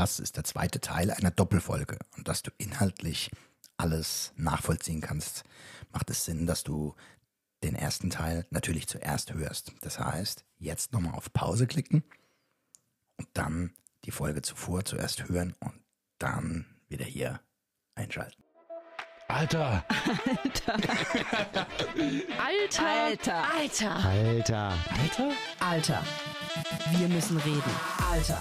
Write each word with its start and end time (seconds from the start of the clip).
das 0.00 0.18
ist 0.18 0.38
der 0.38 0.44
zweite 0.44 0.80
Teil 0.80 1.10
einer 1.10 1.30
Doppelfolge 1.30 1.98
und 2.16 2.26
dass 2.26 2.42
du 2.42 2.50
inhaltlich 2.56 3.30
alles 3.76 4.32
nachvollziehen 4.34 5.02
kannst, 5.02 5.44
macht 5.92 6.08
es 6.08 6.24
Sinn, 6.24 6.46
dass 6.46 6.64
du 6.64 6.94
den 7.62 7.74
ersten 7.74 8.08
Teil 8.08 8.46
natürlich 8.48 8.88
zuerst 8.88 9.34
hörst. 9.34 9.74
Das 9.82 9.98
heißt, 9.98 10.46
jetzt 10.56 10.94
nochmal 10.94 11.12
auf 11.12 11.30
Pause 11.34 11.66
klicken 11.66 12.02
und 13.18 13.28
dann 13.34 13.74
die 14.06 14.10
Folge 14.10 14.40
zuvor 14.40 14.86
zuerst 14.86 15.28
hören 15.28 15.54
und 15.60 15.78
dann 16.18 16.64
wieder 16.88 17.04
hier 17.04 17.40
einschalten. 17.94 18.42
Alter! 19.28 19.84
Alter! 20.42 20.74
Alter! 21.36 21.66
Alter. 22.38 23.44
Alter! 23.54 24.04
Alter! 24.04 24.74
Alter? 24.98 25.32
Alter! 25.60 26.02
Wir 26.92 27.08
müssen 27.08 27.36
reden. 27.36 27.70
Alter! 28.10 28.40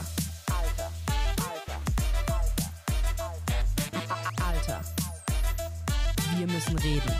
Wir 6.39 6.48
müssen 6.48 6.78
reden. 6.78 7.11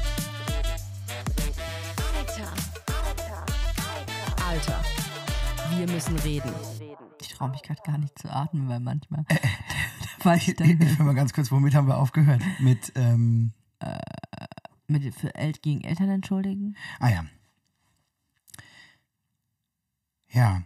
Alter. 2.18 2.54
Alter! 4.48 4.84
Wir 5.76 5.88
müssen 5.90 6.18
reden. 6.20 6.54
Ich 7.20 7.28
traue 7.28 7.50
mich 7.50 7.62
gerade 7.62 7.82
gar 7.84 7.98
nicht 7.98 8.18
zu 8.18 8.32
atmen, 8.32 8.70
weil 8.70 8.80
manchmal 8.80 9.26
weiß 10.24 10.48
ich 10.48 10.56
dann 10.56 10.70
Ich 10.70 10.80
will 10.80 11.06
mal 11.06 11.16
ganz 11.16 11.34
kurz, 11.34 11.52
womit 11.52 11.76
haben 11.76 11.90
wir 11.90 11.98
aufgehört? 11.98 12.42
Mit, 12.60 12.94
ähm, 12.96 13.52
mit 14.88 15.14
für 15.14 15.36
El 15.36 15.52
gegen 15.52 15.82
Eltern 15.82 16.12
entschuldigen. 16.12 16.78
ah 17.02 17.10
ja. 17.10 17.26
Ja. 20.30 20.64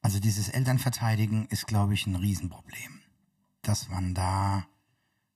Also 0.00 0.20
dieses 0.20 0.48
Elternverteidigen 0.48 1.48
ist, 1.48 1.66
glaube 1.66 1.92
ich, 1.92 2.06
ein 2.06 2.16
Riesenproblem. 2.16 3.02
Dass 3.60 3.90
man 3.90 4.14
da 4.14 4.64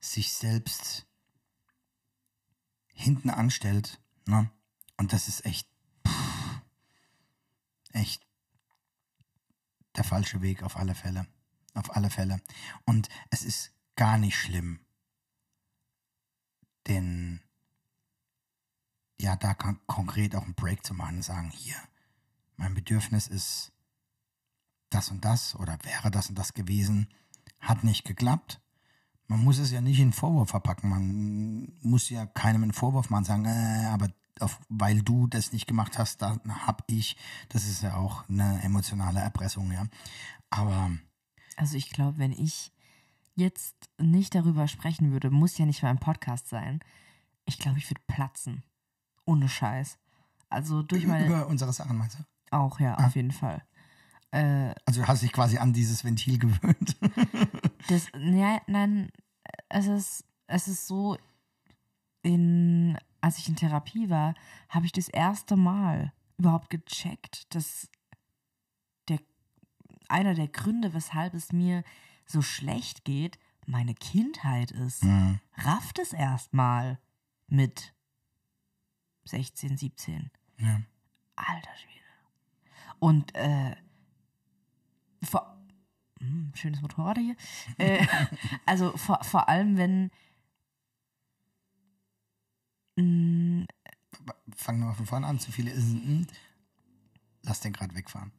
sich 0.00 0.32
selbst 0.32 1.06
hinten 3.02 3.30
anstellt, 3.30 4.00
ne? 4.26 4.50
Und 4.96 5.12
das 5.12 5.28
ist 5.28 5.44
echt, 5.44 5.68
pff, 6.06 6.60
echt 7.92 8.26
der 9.96 10.04
falsche 10.04 10.40
Weg 10.40 10.62
auf 10.62 10.76
alle 10.76 10.94
Fälle. 10.94 11.26
Auf 11.74 11.94
alle 11.96 12.10
Fälle. 12.10 12.40
Und 12.84 13.08
es 13.30 13.42
ist 13.42 13.72
gar 13.96 14.18
nicht 14.18 14.36
schlimm, 14.36 14.80
den, 16.86 17.40
ja, 19.20 19.36
da 19.36 19.54
kon 19.54 19.80
konkret 19.86 20.34
auch 20.34 20.44
einen 20.44 20.54
Break 20.54 20.84
zu 20.84 20.94
machen 20.94 21.16
und 21.16 21.22
sagen, 21.22 21.50
hier, 21.50 21.76
mein 22.56 22.74
Bedürfnis 22.74 23.26
ist 23.26 23.72
das 24.90 25.10
und 25.10 25.24
das 25.24 25.54
oder 25.56 25.78
wäre 25.82 26.10
das 26.10 26.28
und 26.28 26.36
das 26.36 26.54
gewesen, 26.54 27.08
hat 27.60 27.84
nicht 27.84 28.04
geklappt. 28.04 28.60
Man 29.32 29.44
muss 29.44 29.58
es 29.58 29.70
ja 29.70 29.80
nicht 29.80 29.98
in 29.98 30.12
Vorwurf 30.12 30.50
verpacken. 30.50 30.90
Man 30.90 31.72
muss 31.80 32.10
ja 32.10 32.26
keinem 32.26 32.62
einen 32.64 32.72
Vorwurf 32.74 33.08
machen, 33.08 33.24
sagen, 33.24 33.44
äh, 33.46 33.86
aber 33.86 34.08
auf, 34.40 34.60
weil 34.68 35.00
du 35.02 35.26
das 35.26 35.52
nicht 35.52 35.66
gemacht 35.66 35.98
hast, 35.98 36.20
da 36.20 36.36
hab 36.66 36.84
ich, 36.86 37.16
das 37.48 37.64
ist 37.64 37.82
ja 37.82 37.96
auch 37.96 38.28
eine 38.28 38.62
emotionale 38.62 39.20
Erpressung, 39.20 39.72
ja. 39.72 39.86
Aber 40.50 40.90
Also 41.56 41.76
ich 41.76 41.90
glaube, 41.90 42.18
wenn 42.18 42.32
ich 42.32 42.72
jetzt 43.34 43.74
nicht 43.98 44.34
darüber 44.34 44.68
sprechen 44.68 45.12
würde, 45.12 45.30
muss 45.30 45.56
ja 45.56 45.64
nicht 45.64 45.82
mal 45.82 45.88
ein 45.90 45.98
Podcast 45.98 46.48
sein. 46.48 46.80
Ich 47.46 47.58
glaube, 47.58 47.78
ich 47.78 47.88
würde 47.90 48.02
platzen. 48.06 48.62
Ohne 49.24 49.48
Scheiß. 49.48 49.96
Also 50.50 50.82
durch 50.82 51.06
meine. 51.06 51.26
über 51.26 51.46
unsere 51.46 51.72
Sachen 51.72 51.96
meinst 51.96 52.18
du? 52.18 52.24
Auch, 52.50 52.80
ja, 52.80 52.98
Ah. 52.98 53.06
auf 53.06 53.16
jeden 53.16 53.30
Fall. 53.32 53.62
Äh, 54.32 54.74
Also 54.86 55.02
du 55.02 55.06
hast 55.08 55.22
dich 55.22 55.32
quasi 55.32 55.58
an 55.58 55.72
dieses 55.72 56.04
Ventil 56.04 56.38
gewöhnt. 56.40 56.96
das, 57.88 58.08
ja, 58.18 58.60
nein, 58.66 59.10
es 59.68 59.86
ist, 59.86 60.24
es 60.46 60.68
ist 60.68 60.86
so, 60.86 61.16
in, 62.22 62.98
als 63.20 63.38
ich 63.38 63.48
in 63.48 63.56
Therapie 63.56 64.10
war, 64.10 64.34
habe 64.68 64.86
ich 64.86 64.92
das 64.92 65.08
erste 65.08 65.56
Mal 65.56 66.12
überhaupt 66.38 66.70
gecheckt, 66.70 67.54
dass 67.54 67.88
der, 69.08 69.18
einer 70.08 70.34
der 70.34 70.48
Gründe, 70.48 70.94
weshalb 70.94 71.34
es 71.34 71.52
mir 71.52 71.84
so 72.26 72.42
schlecht 72.42 73.04
geht, 73.04 73.38
meine 73.66 73.94
Kindheit 73.94 74.70
ist. 74.70 75.04
Mhm. 75.04 75.40
Rafft 75.56 75.98
es 75.98 76.12
erstmal 76.12 76.98
mit 77.46 77.94
16, 79.24 79.76
17. 79.76 80.30
Ja. 80.58 80.80
Alter 81.36 81.76
Schwede. 81.76 81.92
Und 82.98 83.34
äh, 83.34 83.76
vor, 85.22 85.56
hm, 86.20 86.52
schönes 86.54 86.80
Motorrad 86.82 87.18
hier. 87.18 87.36
äh, 87.78 88.06
also 88.66 88.96
vor, 88.96 89.22
vor 89.24 89.48
allem, 89.48 89.76
wenn 89.76 90.10
mh, 92.96 93.66
Fangen 94.56 94.80
wir 94.80 94.86
mal 94.86 94.94
von 94.94 95.06
vorne 95.06 95.26
an. 95.26 95.38
Zu 95.40 95.50
viele 95.52 95.70
ist 95.70 95.84
ein 95.84 96.26
Lass 97.42 97.60
den 97.60 97.72
gerade 97.72 97.94
wegfahren. 97.94 98.30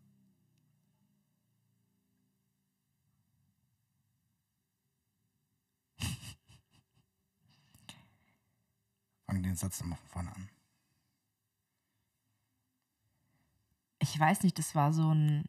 Fang 9.26 9.44
den 9.44 9.56
Satz 9.56 9.82
nochmal 9.82 9.98
von 9.98 10.10
vorne 10.10 10.36
an. 10.36 10.50
ich 14.04 14.20
weiß 14.20 14.44
nicht, 14.44 14.60
das 14.60 14.76
war 14.76 14.94
so 14.94 15.14
ein 15.14 15.46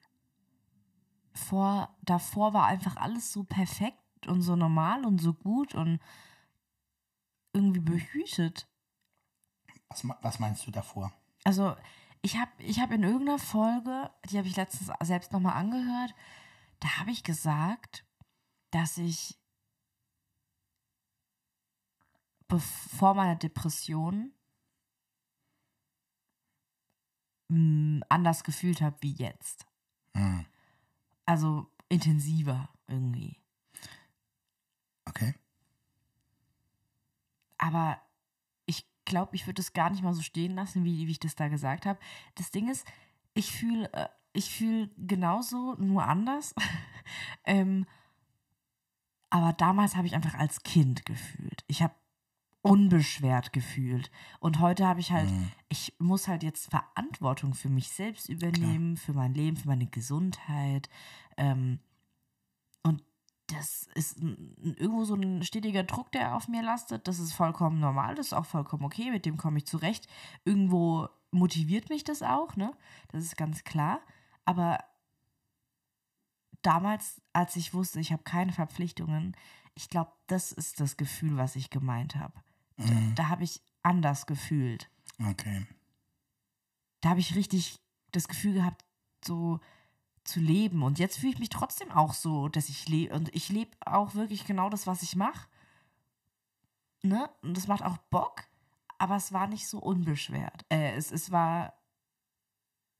vor 1.35 1.95
davor 2.03 2.55
war 2.55 2.67
einfach 2.67 2.97
alles 2.97 3.33
so 3.33 3.45
perfekt 3.45 4.27
und 4.27 4.43
so 4.43 4.57
normal 4.57 5.05
und 5.05 5.21
so 5.21 5.35
gut 5.35 5.75
und 5.75 6.01
irgendwie 7.53 7.81
behütet. 7.81 8.69
Was, 9.89 10.07
was 10.23 10.39
meinst 10.39 10.67
du 10.67 10.71
davor? 10.71 11.13
Also, 11.45 11.77
ich 12.23 12.39
habe 12.39 12.51
ich 12.59 12.81
hab 12.81 12.91
in 12.91 13.03
irgendeiner 13.03 13.39
Folge, 13.39 14.11
die 14.31 14.39
habe 14.39 14.49
ich 14.49 14.57
letztens 14.57 14.91
selbst 15.03 15.33
nochmal 15.33 15.57
angehört, 15.57 16.15
da 16.81 16.99
habe 16.99 17.11
ich 17.11 17.23
gesagt, 17.23 18.07
dass 18.71 18.99
ich 18.99 19.39
bevor 22.49 23.15
meiner 23.15 23.37
Depression 23.37 24.33
mh, 27.49 28.05
anders 28.09 28.45
gefühlt 28.45 28.81
habe 28.81 28.97
wie 29.01 29.13
jetzt. 29.13 29.67
Hm. 30.15 30.47
Also 31.27 31.67
intensiver 31.89 32.69
irgendwie. 32.89 33.39
Okay. 35.07 35.35
Aber 37.59 38.01
ich 38.67 38.87
glaube, 39.05 39.37
ich 39.37 39.47
würde 39.47 39.63
es 39.63 39.73
gar 39.73 39.91
nicht 39.91 40.03
mal 40.03 40.15
so 40.15 40.23
stehen 40.23 40.55
lassen, 40.55 40.85
wie, 40.85 41.07
wie 41.07 41.13
ich 41.13 41.21
das 41.21 41.35
da 41.35 41.49
gesagt 41.49 41.87
habe. 41.87 41.99
Das 42.35 42.51
Ding 42.51 42.69
ist, 42.69 42.87
ich 43.35 43.53
fühle 43.53 43.93
äh, 43.93 44.09
ich 44.35 44.51
fühl 44.51 44.91
genauso, 44.99 45.75
nur 45.79 46.05
anders. 46.05 46.55
ähm, 47.45 47.87
aber 49.31 49.53
damals 49.53 49.97
habe 49.97 50.07
ich 50.07 50.15
einfach 50.15 50.35
als 50.35 50.63
Kind 50.63 51.07
gefühlt. 51.07 51.65
Ich 51.67 51.83
habe 51.83 51.95
unbeschwert 52.65 53.53
gefühlt. 53.53 54.11
Und 54.41 54.59
heute 54.59 54.87
habe 54.87 54.99
ich 54.99 55.13
halt, 55.13 55.31
Mhm. 55.31 55.53
ich 55.69 55.95
muss 55.99 56.29
halt 56.29 56.43
jetzt 56.43 56.71
Verantwortung 56.71 57.53
für 57.53 57.69
mich 57.69 57.89
selbst 57.91 58.29
übernehmen, 58.31 58.97
für 58.97 59.13
mein 59.13 59.35
Leben, 59.35 59.57
für 59.59 59.69
meine 59.69 59.87
Gesundheit. 59.87 60.89
Ähm, 61.37 61.79
und 62.83 63.03
das 63.49 63.87
ist 63.95 64.19
ein- 64.19 64.75
irgendwo 64.79 65.05
so 65.05 65.15
ein 65.15 65.43
stetiger 65.43 65.83
Druck, 65.85 66.11
der 66.13 66.35
auf 66.35 66.49
mir 66.49 66.63
lastet. 66.63 67.07
Das 67.07 67.19
ist 67.19 67.35
vollkommen 67.35 67.81
normal, 67.81 68.15
das 68.15 68.29
ist 68.29 68.33
auch 68.33 68.47
vollkommen 68.47 68.85
okay, 68.85 69.11
mit 69.11 69.27
dem 69.27 69.37
komme 69.37 69.59
ich 69.59 69.67
zurecht. 69.67 70.09
Irgendwo 70.47 71.09
motiviert 71.33 71.91
mich 71.91 72.03
das 72.05 72.23
auch, 72.23 72.57
ne? 72.57 72.73
Das 73.09 73.23
ist 73.25 73.37
ganz 73.37 73.65
klar. 73.65 74.01
Aber 74.47 74.79
damals, 76.63 77.21
als 77.35 77.57
ich 77.57 77.75
wusste, 77.75 78.01
ich 78.01 78.11
habe 78.11 78.23
keine 78.23 78.53
Verpflichtungen, 78.53 79.37
ich 79.75 79.91
glaube, 79.91 80.13
das 80.29 80.51
ist 80.53 80.81
das 80.81 80.97
Gefühl, 80.97 81.37
was 81.37 81.57
ich 81.57 81.69
gemeint 81.69 82.17
habe. 82.17 82.33
Da, 82.77 82.85
Mhm. 82.85 83.15
da 83.15 83.29
habe 83.29 83.45
ich 83.45 83.61
anders 83.83 84.27
gefühlt. 84.27 84.91
Okay. 85.31 85.67
Da 87.01 87.11
habe 87.11 87.21
ich 87.21 87.35
richtig 87.35 87.79
das 88.13 88.29
Gefühl 88.29 88.55
gehabt, 88.55 88.85
so 89.25 89.61
zu 90.25 90.41
leben. 90.41 90.83
Und 90.83 90.99
jetzt 90.99 91.19
fühle 91.19 91.33
ich 91.33 91.39
mich 91.39 91.51
trotzdem 91.51 91.91
auch 91.91 92.15
so, 92.15 92.49
dass 92.49 92.69
ich 92.69 92.89
lebe. 92.89 93.15
Und 93.15 93.35
ich 93.35 93.49
lebe 93.51 93.77
auch 93.85 94.15
wirklich 94.15 94.45
genau 94.47 94.71
das, 94.71 94.87
was 94.87 95.03
ich 95.03 95.15
mache. 95.17 95.49
Ne? 97.03 97.29
Und 97.43 97.57
das 97.57 97.67
macht 97.69 97.83
auch 97.83 97.99
Bock. 98.11 98.45
Aber 98.99 99.17
es 99.17 99.33
war 99.33 99.47
nicht 99.47 99.69
so 99.69 99.79
unbeschwert. 99.79 100.65
Äh, 100.71 100.95
es, 100.95 101.11
es 101.13 101.31
war 101.31 101.75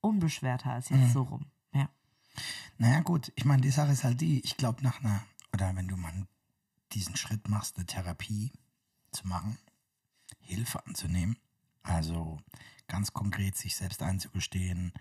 unbeschwerter 0.01 0.71
als 0.71 0.89
jetzt 0.89 0.99
Mhm. 0.99 1.11
so 1.11 1.23
rum. 1.23 1.45
Ja. 1.73 1.89
Naja, 2.77 2.99
gut. 3.01 3.31
Ich 3.35 3.45
meine, 3.45 3.61
die 3.61 3.71
Sache 3.71 3.91
ist 3.93 4.03
halt 4.03 4.21
die, 4.21 4.41
ich 4.41 4.57
glaube, 4.57 4.83
nach 4.83 4.99
einer, 5.03 5.23
oder 5.53 5.75
wenn 5.75 5.87
du 5.87 5.95
mal 5.97 6.27
diesen 6.91 7.15
Schritt 7.15 7.47
machst, 7.49 7.77
eine 7.77 7.85
Therapie 7.85 8.51
zu 9.11 9.27
machen, 9.27 9.57
Hilfe 10.39 10.85
anzunehmen, 10.85 11.37
also 11.83 12.39
ganz 12.87 13.13
konkret 13.13 13.55
sich 13.57 13.75
selbst 13.75 14.01
einzugestehen, 14.01 14.93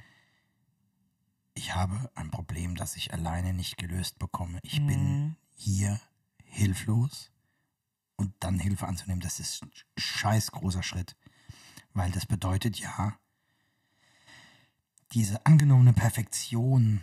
ich 1.55 1.75
habe 1.75 2.11
ein 2.15 2.31
Problem, 2.31 2.75
das 2.75 2.97
ich 2.97 3.13
alleine 3.13 3.53
nicht 3.53 3.77
gelöst 3.77 4.19
bekomme. 4.19 4.59
Ich 4.63 4.85
bin 4.85 5.37
hier 5.55 6.01
hilflos. 6.45 7.31
Und 8.17 8.33
dann 8.41 8.59
Hilfe 8.59 8.87
anzunehmen, 8.87 9.21
das 9.21 9.41
ist 9.41 9.63
ein 9.63 9.73
scheiß 9.97 10.53
großer 10.53 10.83
Schritt. 10.83 11.17
Weil 11.95 12.11
das 12.11 12.27
bedeutet 12.27 12.79
ja, 12.79 13.19
diese 15.13 15.47
angenommene 15.47 15.93
Perfektion, 15.93 17.03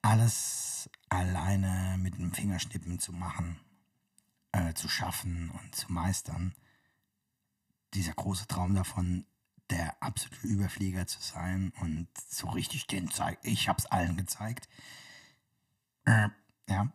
alles 0.00 0.88
alleine 1.10 1.98
mit 1.98 2.14
einem 2.14 2.32
Fingerschnippen 2.32 2.98
zu 2.98 3.12
machen, 3.12 3.60
äh, 4.52 4.72
zu 4.72 4.88
schaffen 4.88 5.50
und 5.50 5.74
zu 5.74 5.92
meistern. 5.92 6.54
Dieser 7.94 8.12
große 8.12 8.46
Traum 8.46 8.74
davon, 8.74 9.24
der 9.70 10.02
absolute 10.02 10.46
Überflieger 10.46 11.06
zu 11.06 11.20
sein 11.20 11.72
und 11.80 12.08
so 12.28 12.48
richtig 12.48 12.86
den 12.86 13.10
zeigt. 13.10 13.46
Ich 13.46 13.68
hab's 13.68 13.86
allen 13.86 14.16
gezeigt. 14.16 14.68
Äh, 16.04 16.28
ja, 16.68 16.92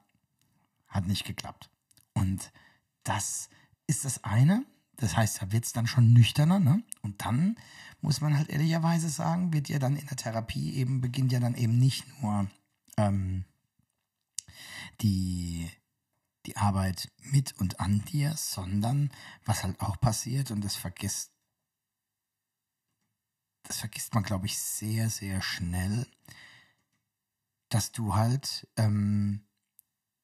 hat 0.88 1.08
nicht 1.08 1.26
geklappt. 1.26 1.70
Und 2.14 2.52
das 3.04 3.50
ist 3.88 4.06
das 4.06 4.24
eine. 4.24 4.66
Das 4.98 5.18
heißt, 5.18 5.42
da 5.42 5.52
wird's 5.52 5.74
dann 5.74 5.88
schon 5.88 6.14
nüchterner, 6.14 6.60
ne? 6.60 6.84
Und 7.02 7.26
dann 7.26 7.58
muss 8.02 8.22
man 8.22 8.38
halt 8.38 8.50
ehrlicherweise 8.50 9.10
sagen, 9.10 9.54
wird 9.54 9.70
ja 9.70 9.80
dann 9.80 9.98
in 9.98 10.06
der 10.08 10.18
Therapie 10.18 10.74
eben, 10.76 11.02
beginnt 11.02 11.32
ja 11.32 11.40
dann 11.40 11.56
eben 11.56 11.78
nicht 11.78 12.06
nur 12.22 12.48
ähm, 12.98 13.46
die, 15.02 15.70
die 16.46 16.58
Arbeit 16.58 17.12
mit 17.18 17.54
und 17.60 17.80
an 17.80 18.04
dir, 18.06 18.36
sondern 18.36 19.12
was 19.46 19.64
halt 19.64 19.80
auch 19.82 20.00
passiert, 20.00 20.52
und 20.52 20.62
das 20.62 20.76
vergisst, 20.76 21.32
das 23.64 23.80
vergisst 23.80 24.14
man, 24.14 24.24
glaube 24.24 24.46
ich, 24.46 24.58
sehr, 24.58 25.10
sehr 25.10 25.42
schnell, 25.42 26.06
dass 27.70 27.92
du 27.92 28.14
halt 28.14 28.68
ähm, 28.76 29.48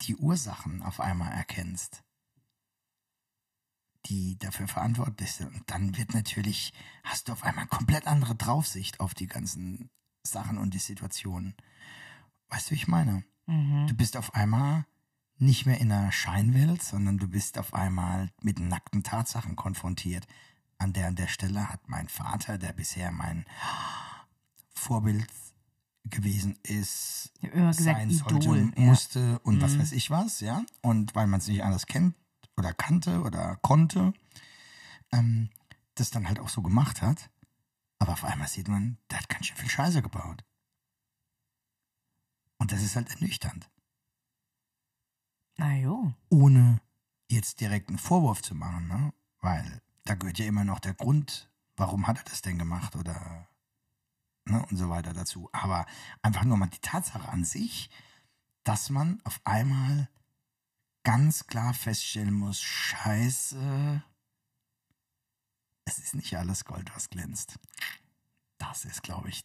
die 0.01 0.15
Ursachen 0.15 0.81
auf 0.81 0.99
einmal 0.99 1.31
erkennst, 1.31 2.03
die 4.05 4.37
dafür 4.37 4.67
verantwortlich 4.67 5.31
sind. 5.31 5.53
Und 5.53 5.69
dann 5.69 5.97
wird 5.97 6.13
natürlich, 6.13 6.73
hast 7.03 7.27
du 7.27 7.31
auf 7.31 7.43
einmal 7.43 7.67
komplett 7.67 8.07
andere 8.07 8.35
Draufsicht 8.35 8.99
auf 8.99 9.13
die 9.13 9.27
ganzen 9.27 9.89
Sachen 10.23 10.57
und 10.57 10.73
die 10.73 10.79
Situationen. 10.79 11.55
Weißt 12.49 12.67
du, 12.67 12.71
wie 12.71 12.79
ich 12.79 12.87
meine? 12.87 13.23
Du 13.87 13.95
bist 13.95 14.15
auf 14.15 14.35
einmal 14.35 14.85
nicht 15.39 15.65
mehr 15.65 15.79
in 15.79 15.91
einer 15.91 16.11
Scheinwelt, 16.11 16.83
sondern 16.83 17.17
du 17.17 17.27
bist 17.27 17.57
auf 17.57 17.73
einmal 17.73 18.29
mit 18.41 18.59
nackten 18.59 19.03
Tatsachen 19.03 19.55
konfrontiert. 19.55 20.27
An 20.77 20.93
der 20.93 21.07
an 21.07 21.15
der 21.15 21.27
Stelle 21.27 21.69
hat 21.69 21.87
mein 21.87 22.07
Vater, 22.09 22.57
der 22.57 22.73
bisher 22.73 23.11
mein 23.11 23.45
Vorbild 24.73 25.27
gewesen 26.05 26.57
ist, 26.63 27.31
gesagt, 27.41 27.75
sein 27.75 28.09
Idol, 28.09 28.41
sollte, 28.41 28.79
ja. 28.79 28.85
musste 28.85 29.39
und 29.39 29.61
was 29.61 29.77
weiß 29.77 29.91
ich 29.91 30.09
was, 30.09 30.39
ja. 30.39 30.63
Und 30.81 31.15
weil 31.15 31.27
man 31.27 31.39
es 31.39 31.47
nicht 31.47 31.63
anders 31.63 31.85
kennt 31.85 32.15
oder 32.57 32.73
kannte 32.73 33.21
oder 33.21 33.57
konnte, 33.57 34.13
ähm, 35.11 35.49
das 35.95 36.11
dann 36.11 36.27
halt 36.27 36.39
auch 36.39 36.49
so 36.49 36.61
gemacht 36.61 37.01
hat. 37.01 37.29
Aber 37.99 38.13
auf 38.13 38.23
einmal 38.23 38.47
sieht 38.47 38.67
man, 38.67 38.97
der 39.11 39.19
hat 39.19 39.29
ganz 39.29 39.47
schön 39.47 39.57
viel 39.57 39.69
Scheiße 39.69 40.01
gebaut. 40.01 40.43
Und 42.57 42.71
das 42.71 42.81
ist 42.81 42.95
halt 42.95 43.09
ernüchternd. 43.09 43.69
Na. 45.59 46.15
Ohne 46.29 46.79
jetzt 47.27 47.59
direkt 47.59 47.89
einen 47.89 47.97
Vorwurf 47.97 48.41
zu 48.41 48.55
machen, 48.55 48.87
ne? 48.87 49.13
Weil 49.41 49.81
da 50.05 50.15
gehört 50.15 50.39
ja 50.39 50.45
immer 50.45 50.63
noch 50.63 50.79
der 50.79 50.93
Grund, 50.93 51.51
warum 51.75 52.07
hat 52.07 52.17
er 52.17 52.23
das 52.23 52.41
denn 52.41 52.57
gemacht 52.57 52.95
oder 52.95 53.47
ne, 54.45 54.65
und 54.65 54.77
so 54.77 54.89
weiter 54.89 55.13
dazu. 55.13 55.49
Aber 55.51 55.85
einfach 56.21 56.45
nur 56.45 56.57
mal 56.57 56.67
die 56.67 56.79
Tatsache 56.79 57.27
an 57.27 57.43
sich, 57.43 57.89
dass 58.63 58.89
man 58.89 59.21
auf 59.25 59.41
einmal 59.43 60.09
ganz 61.03 61.45
klar 61.47 61.73
feststellen 61.73 62.33
muss, 62.33 62.61
scheiße, 62.61 64.03
es 65.85 65.97
ist 65.97 66.15
nicht 66.15 66.37
alles 66.37 66.65
Gold, 66.65 66.89
was 66.95 67.09
glänzt. 67.09 67.59
Das 68.57 68.85
ist, 68.85 69.03
glaube 69.03 69.29
ich, 69.29 69.43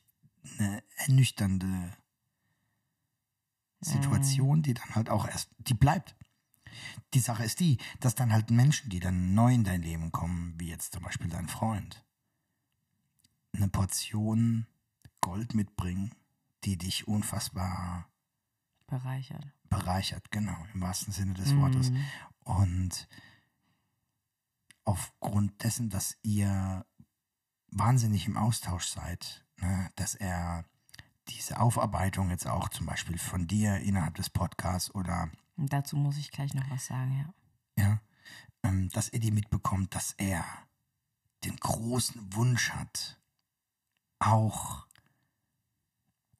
eine 0.59 0.83
ernüchternde 0.97 1.97
Situation, 3.85 4.63
die 4.63 4.75
dann 4.75 4.95
halt 4.95 5.11
auch 5.11 5.27
erst, 5.27 5.51
die 5.59 5.75
bleibt. 5.75 6.17
Die 7.13 7.21
Sache 7.21 7.45
ist 7.45 7.61
die, 7.61 7.79
dass 8.01 8.15
dann 8.15 8.33
halt 8.33 8.51
Menschen, 8.51 8.91
die 8.91 9.01
dann 9.01 9.35
neu 9.35 9.55
in 9.55 9.65
dein 9.65 9.83
Leben 9.83 10.11
kommen, 10.11 10.55
wie 10.59 10.69
jetzt 10.69 10.93
zum 10.93 11.03
Beispiel 11.03 11.31
dein 11.31 11.49
Freund, 11.49 12.05
eine 13.53 13.69
Portion 13.69 14.67
Gold 15.21 15.55
mitbringen, 15.55 16.13
die 16.65 16.77
dich 16.77 17.07
unfassbar 17.07 18.09
Bereichert. 18.87 19.47
bereichert, 19.69 20.31
genau, 20.31 20.57
im 20.75 20.81
wahrsten 20.81 21.13
Sinne 21.13 21.35
des 21.35 21.57
Wortes. 21.57 21.93
Und 22.41 23.09
aufgrund 24.85 25.63
dessen, 25.63 25.89
dass 25.89 26.19
ihr 26.23 26.85
wahnsinnig 27.69 28.27
im 28.27 28.37
Austausch 28.37 28.87
seid, 28.87 29.45
ne, 29.57 29.91
dass 29.97 30.15
er 30.15 30.65
diese 31.29 31.61
Aufarbeitung 31.61 32.31
jetzt 32.31 32.47
auch 32.47 32.69
zum 32.69 32.87
Beispiel 32.87 33.19
von 33.19 33.47
dir 33.47 33.79
innerhalb 33.79 34.15
des 34.15 34.31
Podcasts 34.31 34.95
oder 34.95 35.31
Und 35.57 35.73
dazu 35.73 35.97
muss 35.97 36.19
ich 36.19 36.31
gleich 36.31 36.55
noch 36.55 36.69
was 36.71 36.87
sagen, 36.87 37.35
ja. 37.79 37.85
ja, 37.85 38.01
ähm, 38.63 38.89
dass 38.91 39.09
er 39.09 39.21
die 39.21 39.31
mitbekommt, 39.31 39.95
dass 39.95 40.13
er 40.13 40.45
den 41.45 41.57
großen 41.57 42.35
Wunsch 42.35 42.71
hat, 42.71 43.21
auch 44.19 44.87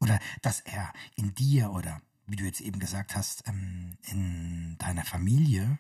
oder 0.01 0.19
dass 0.43 0.61
er 0.61 0.93
in 1.17 1.35
dir 1.35 1.71
oder 1.73 2.01
wie 2.27 2.37
du 2.37 2.45
jetzt 2.45 2.61
eben 2.61 2.79
gesagt 2.79 3.15
hast, 3.15 3.47
ähm, 3.47 3.97
in 4.03 4.77
deiner 4.79 5.05
Familie 5.05 5.79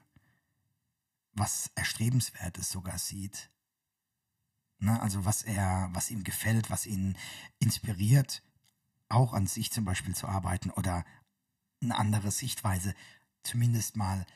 was 1.32 1.70
Erstrebenswertes 1.74 2.70
sogar 2.70 2.98
sieht. 2.98 3.50
Ne? 4.78 5.00
Also 5.00 5.24
was 5.24 5.42
er, 5.42 5.88
was 5.92 6.10
ihm 6.10 6.22
gefällt, 6.22 6.70
was 6.70 6.86
ihn 6.86 7.16
inspiriert, 7.58 8.42
auch 9.14 9.32
an 9.32 9.46
sich 9.46 9.70
zum 9.70 9.84
Beispiel 9.84 10.14
zu 10.14 10.28
arbeiten 10.28 10.70
oder 10.70 11.04
eine 11.82 11.96
andere 11.96 12.30
Sichtweise, 12.30 12.94
zumindest 13.42 13.96
mal 13.96 14.26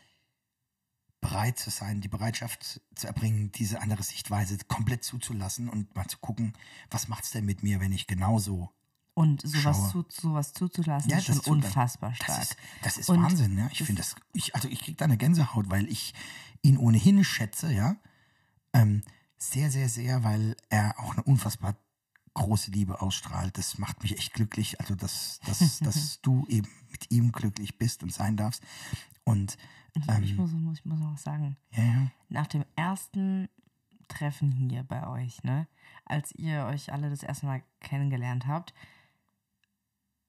bereit 1.21 1.59
zu 1.59 1.71
sein, 1.71 2.01
die 2.01 2.09
Bereitschaft 2.09 2.81
zu 2.95 3.07
erbringen, 3.07 3.51
diese 3.53 3.81
andere 3.81 4.03
Sichtweise 4.03 4.57
komplett 4.69 5.03
zuzulassen 5.03 5.69
und 5.69 5.95
mal 5.97 6.07
zu 6.07 6.19
gucken, 6.19 6.53
was 6.91 7.09
macht's 7.09 7.31
denn 7.31 7.45
mit 7.45 7.63
mir, 7.63 7.81
wenn 7.81 7.93
ich 7.93 8.07
genauso 8.07 8.71
Und 9.15 9.43
sowas, 9.43 9.91
zu, 9.91 10.05
sowas 10.09 10.53
zuzulassen, 10.53 11.11
Ja, 11.11 11.19
ist 11.19 11.27
schon 11.27 11.41
unfassbar 11.41 12.15
stark. 12.15 12.29
Das 12.29 12.51
ist, 12.51 12.57
das 12.83 12.99
ist 12.99 13.09
Wahnsinn, 13.09 13.59
ja. 13.59 13.69
Ich 13.73 13.83
finde 13.83 14.03
das, 14.03 14.15
ich, 14.33 14.55
also 14.55 14.69
ich 14.69 14.81
krieg 14.81 14.97
da 14.97 15.07
eine 15.07 15.17
Gänsehaut, 15.17 15.70
weil 15.70 15.89
ich 15.89 16.15
ihn 16.63 16.79
ohnehin 16.79 17.25
schätze, 17.25 17.73
ja. 17.73 17.97
Ähm, 18.73 19.03
sehr, 19.37 19.70
sehr, 19.70 19.89
sehr, 19.89 20.23
weil 20.23 20.56
er 20.69 21.01
auch 21.01 21.15
eine 21.15 21.23
unfassbar 21.25 21.75
große 22.39 22.71
Liebe 22.71 23.01
ausstrahlt. 23.03 23.59
Das 23.59 23.79
macht 23.79 24.03
mich 24.03 24.17
echt 24.17 24.33
glücklich. 24.33 24.81
Also, 24.81 24.95
dass, 24.95 25.41
dass, 25.41 25.79
dass 25.81 26.21
du 26.21 26.47
eben 26.49 26.69
mit 26.91 27.11
ihm 27.11 27.33
glücklich 27.33 27.79
bist 27.79 28.03
und 28.03 28.13
sein 28.13 28.37
darfst. 28.37 28.63
Und 29.25 29.57
ich, 29.95 30.09
ähm, 30.09 30.23
ich, 30.23 30.37
muss, 30.37 30.53
muss, 30.53 30.79
ich 30.79 30.85
muss 30.85 30.99
noch 30.99 31.13
was 31.13 31.23
sagen. 31.23 31.57
ja, 31.73 31.83
ja. 31.83 32.11
Nach 32.29 32.47
dem 32.47 32.65
ersten 32.77 33.49
Treffen 34.09 34.53
hier 34.53 34.83
bei 34.85 35.07
euch, 35.07 35.43
ne, 35.45 35.67
als 36.05 36.33
ihr 36.33 36.65
euch 36.65 36.93
alle 36.93 37.11
das 37.11 37.23
erste 37.23 37.47
Mal 37.47 37.63
kennengelernt 37.81 38.47
habt, 38.47 38.73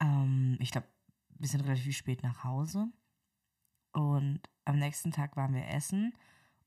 ähm, 0.02 0.58
ich 0.60 0.72
glaube, 0.72 0.88
wir 1.38 1.48
sind 1.48 1.62
relativ 1.62 1.96
spät 1.96 2.24
nach 2.24 2.44
Hause 2.44 2.88
und 3.94 4.42
am 4.66 4.78
nächsten 4.78 5.12
Tag 5.12 5.38
waren 5.38 5.54
wir 5.54 5.68
essen 5.70 6.14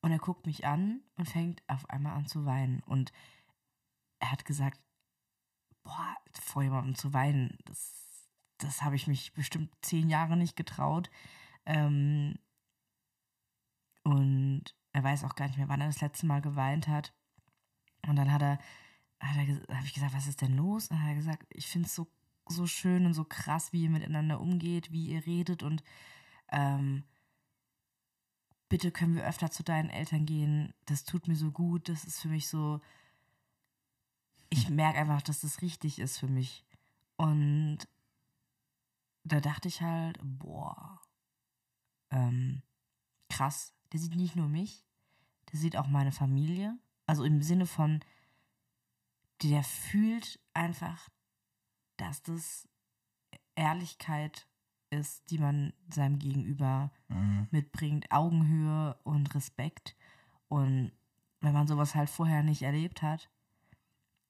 und 0.00 0.10
er 0.10 0.18
guckt 0.18 0.46
mich 0.46 0.66
an 0.66 1.00
und 1.16 1.28
fängt 1.28 1.62
auf 1.68 1.88
einmal 1.90 2.14
an 2.14 2.26
zu 2.26 2.46
weinen 2.46 2.80
und 2.86 3.12
er 4.18 4.32
hat 4.32 4.44
gesagt, 4.44 4.80
boah, 5.84 6.16
vor 6.40 6.62
jemandem 6.62 6.94
zu 6.94 7.12
weinen, 7.12 7.58
das, 7.64 8.28
das 8.58 8.82
habe 8.82 8.96
ich 8.96 9.06
mich 9.06 9.32
bestimmt 9.34 9.70
zehn 9.82 10.08
Jahre 10.08 10.36
nicht 10.36 10.56
getraut. 10.56 11.10
Ähm, 11.66 12.38
und 14.04 14.64
er 14.92 15.04
weiß 15.04 15.24
auch 15.24 15.34
gar 15.34 15.46
nicht 15.46 15.58
mehr, 15.58 15.68
wann 15.68 15.80
er 15.80 15.86
das 15.86 16.00
letzte 16.00 16.26
Mal 16.26 16.42
geweint 16.42 16.88
hat. 16.88 17.12
Und 18.06 18.16
dann 18.16 18.32
hat 18.32 18.42
er, 18.42 18.58
hat 19.20 19.36
er 19.36 19.76
habe 19.76 19.86
ich 19.86 19.94
gesagt, 19.94 20.14
was 20.14 20.26
ist 20.26 20.40
denn 20.40 20.56
los? 20.56 20.88
Und 20.88 20.96
dann 20.96 21.02
hat 21.02 21.10
er 21.10 21.16
gesagt, 21.16 21.46
ich 21.50 21.68
finde 21.68 21.86
es 21.86 21.94
so, 21.94 22.08
so 22.48 22.66
schön 22.66 23.06
und 23.06 23.14
so 23.14 23.24
krass, 23.24 23.72
wie 23.72 23.84
ihr 23.84 23.90
miteinander 23.90 24.40
umgeht, 24.40 24.90
wie 24.90 25.06
ihr 25.08 25.24
redet 25.26 25.62
und 25.62 25.84
ähm, 26.50 27.04
bitte 28.72 28.90
können 28.90 29.14
wir 29.14 29.26
öfter 29.26 29.50
zu 29.50 29.62
deinen 29.62 29.90
Eltern 29.90 30.24
gehen. 30.24 30.72
Das 30.86 31.04
tut 31.04 31.28
mir 31.28 31.36
so 31.36 31.50
gut. 31.50 31.90
Das 31.90 32.04
ist 32.04 32.22
für 32.22 32.28
mich 32.28 32.48
so. 32.48 32.80
Ich 34.52 34.68
merke 34.68 34.98
einfach, 34.98 35.22
dass 35.22 35.40
das 35.40 35.62
richtig 35.62 35.98
ist 35.98 36.18
für 36.18 36.28
mich. 36.28 36.64
Und 37.16 37.78
da 39.24 39.40
dachte 39.40 39.68
ich 39.68 39.80
halt, 39.80 40.18
boah, 40.22 41.00
ähm, 42.10 42.62
krass. 43.30 43.72
Der 43.92 44.00
sieht 44.00 44.14
nicht 44.14 44.36
nur 44.36 44.48
mich, 44.48 44.84
der 45.50 45.58
sieht 45.58 45.76
auch 45.76 45.86
meine 45.86 46.12
Familie. 46.12 46.78
Also 47.06 47.24
im 47.24 47.42
Sinne 47.42 47.66
von, 47.66 48.00
der 49.42 49.64
fühlt 49.64 50.38
einfach, 50.52 51.08
dass 51.96 52.22
das 52.22 52.68
Ehrlichkeit 53.54 54.46
ist, 54.90 55.30
die 55.30 55.38
man 55.38 55.72
seinem 55.88 56.18
Gegenüber 56.18 56.90
Mhm. 57.08 57.48
mitbringt, 57.50 58.12
Augenhöhe 58.12 58.98
und 59.04 59.34
Respekt. 59.34 59.96
Und 60.48 60.92
wenn 61.40 61.54
man 61.54 61.66
sowas 61.66 61.94
halt 61.94 62.10
vorher 62.10 62.42
nicht 62.42 62.62
erlebt 62.62 63.00
hat, 63.00 63.30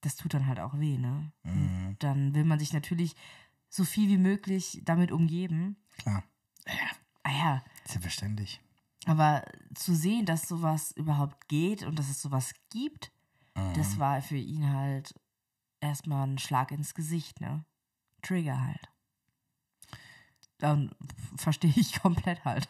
das 0.02 0.16
tut 0.16 0.34
dann 0.34 0.46
halt 0.46 0.60
auch 0.60 0.78
weh, 0.78 0.98
ne? 0.98 1.32
Mhm. 1.44 1.96
Dann 1.98 2.34
will 2.34 2.44
man 2.44 2.58
sich 2.58 2.72
natürlich 2.72 3.16
so 3.70 3.84
viel 3.84 4.08
wie 4.10 4.18
möglich 4.18 4.80
damit 4.84 5.10
umgeben. 5.10 5.76
Klar, 5.98 6.22
Ah 7.24 7.30
ja, 7.32 7.64
selbstverständlich. 7.86 8.60
aber 9.06 9.44
zu 9.74 9.94
sehen, 9.94 10.26
dass 10.26 10.46
sowas 10.48 10.92
überhaupt 10.92 11.48
geht 11.48 11.82
und 11.82 11.98
dass 11.98 12.08
es 12.10 12.20
sowas 12.20 12.52
gibt, 12.70 13.10
Mhm. 13.56 13.74
das 13.74 13.98
war 13.98 14.20
für 14.22 14.36
ihn 14.36 14.68
halt 14.72 15.14
erstmal 15.80 16.26
ein 16.26 16.38
Schlag 16.38 16.70
ins 16.70 16.94
Gesicht, 16.94 17.40
ne? 17.40 17.64
Trigger 18.22 18.60
halt. 18.60 18.88
Dann 20.58 20.94
verstehe 21.36 21.72
ich 21.76 21.92
komplett 22.02 22.44
halt. 22.44 22.66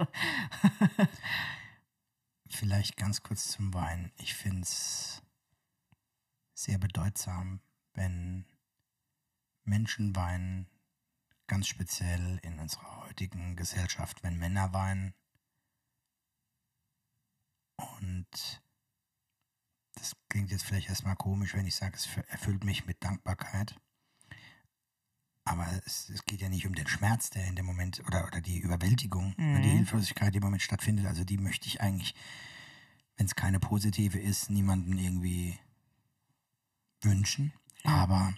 Vielleicht 2.49 2.97
ganz 2.97 3.23
kurz 3.23 3.49
zum 3.53 3.73
Wein. 3.75 4.13
Ich 4.19 4.35
finde 4.35 4.63
es 4.63 5.23
sehr 6.63 6.79
bedeutsam, 6.79 7.61
wenn 7.95 8.47
Menschen 9.65 10.15
weinen, 10.17 10.67
ganz 11.47 11.67
speziell 11.69 12.39
in 12.43 12.59
unserer 12.59 13.05
heutigen 13.07 13.57
Gesellschaft, 13.57 14.23
wenn 14.23 14.39
Männer 14.39 14.73
weinen. 14.73 15.15
Und 18.01 18.63
das 19.95 20.17
klingt 20.29 20.51
jetzt 20.51 20.65
vielleicht 20.65 20.89
erstmal 20.89 21.17
komisch, 21.17 21.55
wenn 21.55 21.67
ich 21.67 21.75
sage, 21.75 21.97
es 21.97 22.09
erfüllt 22.29 22.65
mich 22.65 22.87
mit 22.87 23.03
Dankbarkeit. 23.05 23.79
Aber 25.45 25.67
es, 25.85 26.09
es 26.09 26.25
geht 26.25 26.41
ja 26.41 26.49
nicht 26.49 26.67
um 26.67 26.75
den 26.75 26.87
Schmerz, 26.87 27.31
der 27.31 27.45
in 27.47 27.57
dem 27.57 27.67
Moment 27.67 28.01
oder, 28.07 28.27
oder 28.27 28.41
die 28.41 28.59
Überwältigung 28.61 29.35
oder 29.35 29.61
die 29.61 29.69
Mhm. 29.69 29.77
Hilflosigkeit, 29.79 30.33
die 30.33 30.39
im 30.39 30.45
Moment 30.45 30.63
stattfindet. 30.63 31.07
Also 31.07 31.25
die 31.25 31.37
möchte 31.39 31.67
ich 31.67 31.81
eigentlich, 31.81 32.15
wenn 33.17 33.27
es 33.27 33.35
keine 33.35 33.59
positive 33.59 34.19
ist, 34.21 34.51
niemanden 34.51 34.97
irgendwie 34.97 35.59
wünschen. 37.05 37.53
Aber 37.85 38.35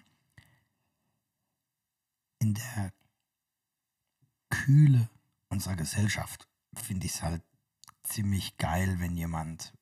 in 2.39 2.55
der 2.55 2.93
Kühle 4.51 5.09
unserer 5.49 5.77
Gesellschaft 5.77 6.49
finde 6.75 7.07
ich 7.07 7.15
es 7.15 7.23
halt 7.23 7.43
ziemlich 8.03 8.57
geil, 8.59 9.01
wenn 9.01 9.17
jemand 9.17 9.73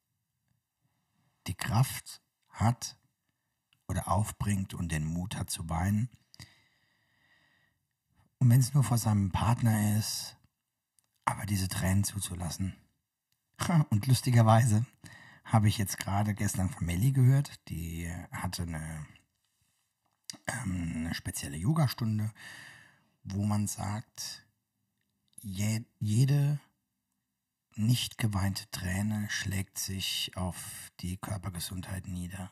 die 1.46 1.54
Kraft 1.54 2.22
hat 2.48 2.96
oder 3.88 4.08
aufbringt 4.08 4.74
und 4.74 4.90
den 4.90 5.04
Mut 5.04 5.36
hat 5.36 5.50
zu 5.50 5.68
weinen. 5.68 6.08
Und 8.38 8.50
wenn 8.50 8.60
es 8.60 8.74
nur 8.74 8.84
vor 8.84 8.98
seinem 8.98 9.30
Partner 9.30 9.98
ist, 9.98 10.36
aber 11.24 11.46
diese 11.46 11.68
Tränen 11.68 12.04
zuzulassen. 12.04 12.74
Und 13.90 14.06
lustigerweise 14.06 14.84
habe 15.44 15.68
ich 15.68 15.78
jetzt 15.78 15.98
gerade 15.98 16.34
gestern 16.34 16.70
von 16.70 16.86
Melli 16.86 17.12
gehört, 17.12 17.60
die 17.68 18.10
hatte 18.30 18.62
eine, 18.62 19.06
ähm, 20.46 20.92
eine 20.96 21.14
spezielle 21.14 21.56
Yogastunde, 21.56 22.32
wo 23.24 23.44
man 23.44 23.66
sagt, 23.66 24.46
je, 25.40 25.84
jede 25.98 26.60
nicht 27.74 28.18
geweinte 28.18 28.70
Träne 28.70 29.28
schlägt 29.30 29.78
sich 29.78 30.32
auf 30.36 30.90
die 31.00 31.16
Körpergesundheit 31.16 32.06
nieder. 32.06 32.50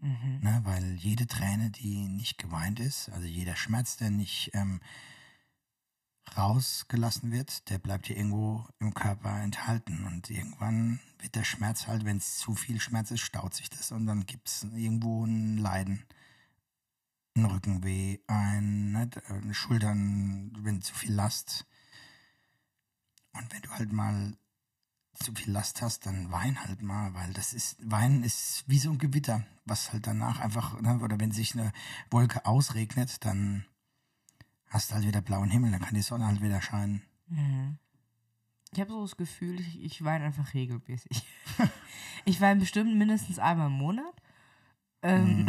Mhm. 0.00 0.40
Ne? 0.42 0.60
Weil 0.64 0.94
jede 0.96 1.26
Träne, 1.26 1.70
die 1.70 2.08
nicht 2.08 2.38
geweint 2.38 2.80
ist, 2.80 3.10
also 3.10 3.26
jeder 3.26 3.56
Schmerz, 3.56 3.96
der 3.96 4.10
nicht 4.10 4.50
ähm, 4.54 4.80
rausgelassen 6.36 7.32
wird, 7.32 7.68
der 7.70 7.78
bleibt 7.78 8.06
hier 8.06 8.16
irgendwo 8.16 8.66
im 8.78 8.94
Körper 8.94 9.40
enthalten. 9.40 10.06
Und 10.06 10.30
irgendwann 10.30 11.00
wird 11.18 11.34
der 11.34 11.44
Schmerz 11.44 11.86
halt, 11.86 12.04
wenn 12.04 12.18
es 12.18 12.38
zu 12.38 12.54
viel 12.54 12.80
Schmerz 12.80 13.10
ist, 13.10 13.20
staut 13.20 13.54
sich 13.54 13.70
das 13.70 13.92
und 13.92 14.06
dann 14.06 14.26
gibt 14.26 14.48
es 14.48 14.64
irgendwo 14.64 15.24
ein 15.24 15.58
Leiden. 15.58 16.04
Ein 17.36 17.44
Rückenweh, 17.44 18.18
ein, 18.26 18.92
ne, 18.92 19.08
Schultern, 19.52 20.52
wenn 20.60 20.82
zu 20.82 20.94
viel 20.94 21.12
Last. 21.12 21.66
Und 23.32 23.52
wenn 23.52 23.62
du 23.62 23.70
halt 23.70 23.92
mal 23.92 24.36
zu 25.14 25.34
viel 25.34 25.52
Last 25.52 25.82
hast, 25.82 26.06
dann 26.06 26.32
wein 26.32 26.60
halt 26.60 26.82
mal, 26.82 27.14
weil 27.14 27.32
das 27.32 27.52
ist, 27.52 27.76
Weinen 27.88 28.24
ist 28.24 28.64
wie 28.66 28.78
so 28.78 28.90
ein 28.90 28.98
Gewitter, 28.98 29.44
was 29.64 29.92
halt 29.92 30.06
danach 30.06 30.40
einfach, 30.40 30.80
ne, 30.80 30.98
oder 31.00 31.20
wenn 31.20 31.30
sich 31.30 31.54
eine 31.54 31.72
Wolke 32.10 32.46
ausregnet, 32.46 33.24
dann 33.24 33.64
hast 34.70 34.90
du 34.90 34.94
halt 34.94 35.06
wieder 35.06 35.20
blauen 35.20 35.50
Himmel, 35.50 35.72
dann 35.72 35.82
kann 35.82 35.94
die 35.94 36.02
Sonne 36.02 36.26
halt 36.26 36.40
wieder 36.40 36.62
scheinen. 36.62 37.02
Mhm. 37.26 37.78
Ich 38.72 38.80
habe 38.80 38.90
so 38.90 39.02
das 39.02 39.16
Gefühl, 39.16 39.60
ich, 39.60 39.82
ich 39.82 40.04
weine 40.04 40.24
einfach 40.24 40.54
regelmäßig. 40.54 41.26
ich 42.24 42.40
weine 42.40 42.60
bestimmt 42.60 42.96
mindestens 42.96 43.38
einmal 43.38 43.66
im 43.66 43.72
Monat. 43.72 44.14
Ähm, 45.02 45.48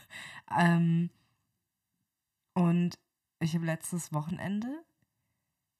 ähm, 0.56 1.10
und 2.54 2.98
ich 3.40 3.54
habe 3.54 3.66
letztes 3.66 4.12
Wochenende 4.12 4.84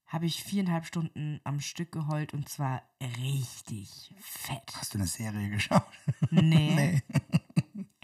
habe 0.06 0.26
ich 0.26 0.42
viereinhalb 0.42 0.87
Stunden 0.87 1.40
am 1.44 1.61
Stück 1.61 1.92
geheult 1.92 2.35
und 2.35 2.49
zwar 2.49 2.82
richtig 3.00 4.12
fett. 4.18 4.73
Hast 4.75 4.94
du 4.94 4.99
eine 4.99 5.06
Serie 5.06 5.49
geschaut? 5.49 5.87
Nee. 6.30 7.02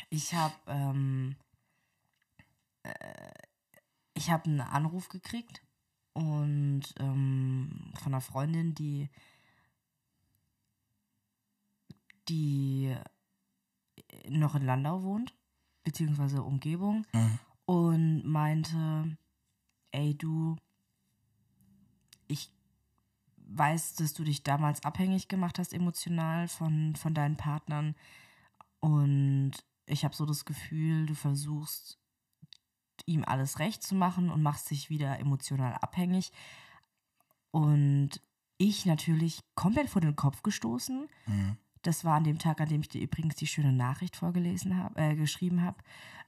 Ich 0.09 0.33
habe 0.33 0.55
ähm, 0.69 1.37
äh, 2.85 3.33
ich 4.17 4.31
habe 4.31 4.45
einen 4.47 4.61
Anruf 4.61 5.09
gekriegt 5.09 5.63
und 6.15 6.83
ähm, 6.99 7.93
von 7.95 8.13
einer 8.15 8.21
Freundin, 8.21 8.75
die 8.75 9.09
die 12.29 12.95
noch 14.29 14.55
in 14.57 14.65
Landau 14.65 15.03
wohnt, 15.03 15.35
beziehungsweise 15.85 16.43
Umgebung, 16.43 17.07
Mhm. 17.13 17.39
und 17.67 18.25
meinte, 18.25 19.17
ey 19.93 20.17
du, 20.17 20.57
ich 22.27 22.51
weiß, 23.37 23.95
dass 23.95 24.13
du 24.13 24.25
dich 24.25 24.43
damals 24.43 24.85
abhängig 24.85 25.29
gemacht 25.29 25.59
hast 25.59 25.73
emotional 25.73 26.49
von, 26.49 26.97
von 26.97 27.15
deinen 27.15 27.37
Partnern 27.37 27.95
und 28.81 29.53
ich 29.87 30.05
habe 30.05 30.17
so 30.17 30.27
das 30.27 30.45
Gefühl, 30.45 31.07
du 31.07 31.15
versuchst 31.15 31.99
ihm 33.07 33.25
alles 33.25 33.59
recht 33.59 33.83
zu 33.83 33.95
machen 33.95 34.31
und 34.31 34.43
machst 34.43 34.71
dich 34.71 34.91
wieder 34.91 35.19
emotional 35.19 35.75
abhängig 35.75 36.33
und 37.51 38.11
ich 38.59 38.87
natürlich 38.87 39.41
komplett 39.55 39.89
vor 39.89 40.01
den 40.01 40.17
Kopf 40.17 40.43
gestoßen. 40.43 41.09
Mhm. 41.27 41.57
Das 41.83 42.05
war 42.05 42.15
an 42.15 42.25
dem 42.25 42.39
Tag, 42.39 42.61
an 42.61 42.69
dem 42.69 42.81
ich 42.81 42.89
dir 42.89 43.01
übrigens 43.01 43.37
die 43.37 43.47
schöne 43.47 43.73
Nachricht 43.73 44.17
vorgelesen 44.17 44.77
habe, 44.77 45.01
äh, 45.01 45.15
geschrieben 45.15 45.63
habe. 45.63 45.79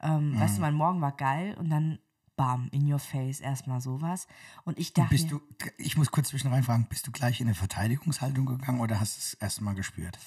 Ähm, 0.01 0.39
Weißt 0.39 0.59
du, 0.59 0.61
mein 0.61 0.75
Morgen 0.75 1.01
war 1.01 1.13
geil 1.13 1.57
und 1.59 1.69
dann 1.69 1.99
bam, 2.37 2.69
in 2.71 2.91
your 2.91 3.01
face 3.01 3.41
erstmal 3.41 3.81
sowas. 3.81 4.29
Und 4.65 4.79
ich 4.79 4.93
dachte, 4.93 5.11
Bist 5.11 5.31
du, 5.31 5.41
ich 5.77 5.97
muss 5.97 6.13
kurz 6.13 6.29
zwischen 6.29 6.53
reinfragen, 6.53 6.87
bist 6.89 7.07
du 7.07 7.11
gleich 7.11 7.41
in 7.41 7.49
eine 7.49 7.55
Verteidigungshaltung 7.55 8.47
gegangen 8.47 8.81
oder 8.81 9.01
hast 9.01 9.17
du 9.17 9.21
es 9.21 9.35
erst 9.35 9.61
mal 9.61 9.75
gespürt? 9.75 10.19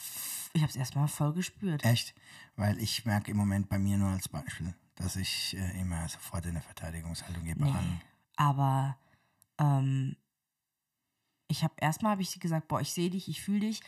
ich 0.53 0.61
habe 0.61 0.69
es 0.69 0.75
erstmal 0.75 1.07
voll 1.07 1.33
gespürt. 1.33 1.83
Echt? 1.85 2.13
Weil 2.57 2.77
ich 2.79 3.05
merke 3.05 3.31
im 3.31 3.37
Moment 3.37 3.69
bei 3.69 3.79
mir 3.79 3.97
nur 3.97 4.09
als 4.09 4.27
Beispiel, 4.27 4.73
dass 5.01 5.15
ich 5.15 5.55
äh, 5.57 5.79
immer 5.81 6.07
sofort 6.07 6.45
in 6.45 6.51
eine 6.51 6.61
Verteidigungshaltung 6.61 7.43
gehe 7.43 7.55
bei 7.55 7.65
Nee. 7.65 7.71
allen. 7.71 8.01
Aber 8.37 8.97
ähm, 9.59 10.15
ich 11.47 11.63
habe 11.63 11.73
erstmal 11.77 12.13
habe 12.13 12.21
ich 12.21 12.39
gesagt, 12.39 12.67
boah, 12.67 12.81
ich 12.81 12.91
sehe 12.93 13.09
dich, 13.09 13.27
ich 13.27 13.41
fühle 13.41 13.59
dich. 13.61 13.81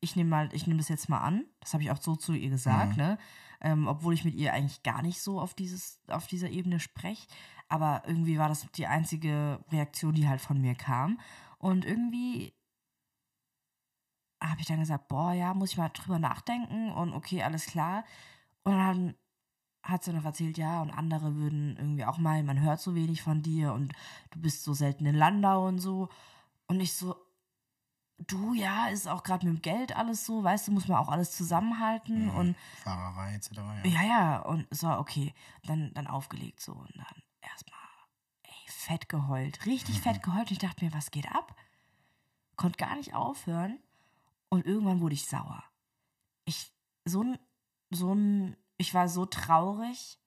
Ich 0.00 0.16
nehme 0.16 0.30
mal, 0.30 0.48
ich 0.54 0.66
nehme 0.66 0.78
das 0.78 0.88
jetzt 0.88 1.08
mal 1.08 1.18
an. 1.20 1.44
Das 1.60 1.74
habe 1.74 1.82
ich 1.82 1.90
auch 1.90 2.00
so 2.00 2.16
zu 2.16 2.32
ihr 2.32 2.48
gesagt, 2.50 2.96
ne? 2.96 3.18
Ähm, 3.60 3.86
obwohl 3.88 4.14
ich 4.14 4.24
mit 4.24 4.34
ihr 4.34 4.54
eigentlich 4.54 4.82
gar 4.82 5.02
nicht 5.02 5.20
so 5.20 5.38
auf 5.40 5.52
dieses, 5.52 6.00
auf 6.08 6.26
dieser 6.26 6.48
Ebene 6.48 6.80
spreche. 6.80 7.26
Aber 7.68 8.02
irgendwie 8.06 8.38
war 8.38 8.48
das 8.48 8.66
die 8.72 8.86
einzige 8.86 9.62
Reaktion, 9.70 10.14
die 10.14 10.26
halt 10.28 10.40
von 10.40 10.58
mir 10.60 10.74
kam. 10.74 11.20
Und 11.58 11.84
irgendwie 11.84 12.54
habe 14.42 14.60
ich 14.60 14.66
dann 14.66 14.80
gesagt, 14.80 15.08
boah, 15.08 15.32
ja, 15.34 15.52
muss 15.52 15.72
ich 15.72 15.76
mal 15.76 15.90
drüber 15.90 16.18
nachdenken 16.18 16.90
und 16.92 17.12
okay, 17.12 17.42
alles 17.42 17.66
klar. 17.66 18.04
Und 18.62 18.72
dann 18.78 19.14
hat 19.82 20.04
sie 20.04 20.12
noch 20.12 20.24
erzählt, 20.24 20.58
ja, 20.58 20.82
und 20.82 20.90
andere 20.90 21.34
würden 21.36 21.76
irgendwie 21.76 22.04
auch 22.04 22.18
mal, 22.18 22.42
man 22.42 22.60
hört 22.60 22.80
so 22.80 22.94
wenig 22.94 23.22
von 23.22 23.42
dir 23.42 23.72
und 23.72 23.92
du 24.30 24.40
bist 24.40 24.62
so 24.62 24.74
selten 24.74 25.06
in 25.06 25.14
Landau 25.16 25.66
und 25.66 25.78
so. 25.78 26.08
Und 26.66 26.80
ich 26.80 26.92
so, 26.92 27.16
du, 28.18 28.52
ja, 28.54 28.88
ist 28.88 29.08
auch 29.08 29.22
gerade 29.22 29.46
mit 29.46 29.56
dem 29.56 29.62
Geld 29.62 29.96
alles 29.96 30.26
so, 30.26 30.44
weißt 30.44 30.68
du, 30.68 30.72
muss 30.72 30.86
man 30.88 30.98
auch 30.98 31.08
alles 31.08 31.32
zusammenhalten 31.32 32.26
Mhm. 32.26 32.34
und 32.36 32.56
Fahrerei 32.82 33.34
etc. 33.34 33.52
Ja. 33.56 33.84
ja, 33.84 34.02
ja, 34.02 34.38
und 34.40 34.66
so, 34.70 34.88
okay, 34.90 35.32
dann, 35.64 35.92
dann 35.94 36.06
aufgelegt 36.06 36.60
so 36.60 36.72
und 36.72 36.92
dann 36.96 37.22
erstmal, 37.40 37.78
ey, 38.42 38.52
fett 38.68 39.08
geheult, 39.08 39.64
richtig 39.66 40.00
fett 40.02 40.22
geheult. 40.22 40.50
Und 40.50 40.52
ich 40.52 40.58
dachte 40.58 40.84
mir, 40.84 40.92
was 40.92 41.10
geht 41.10 41.30
ab? 41.32 41.56
Konnte 42.56 42.76
gar 42.76 42.96
nicht 42.96 43.14
aufhören 43.14 43.78
und 44.50 44.66
irgendwann 44.66 45.00
wurde 45.00 45.14
ich 45.14 45.26
sauer. 45.26 45.64
Ich, 46.44 46.70
so 47.06 47.22
ein, 47.22 47.38
so 47.90 48.12
ein, 48.14 48.54
ich 48.80 48.94
war 48.94 49.08
so 49.08 49.26
traurig 49.26 50.18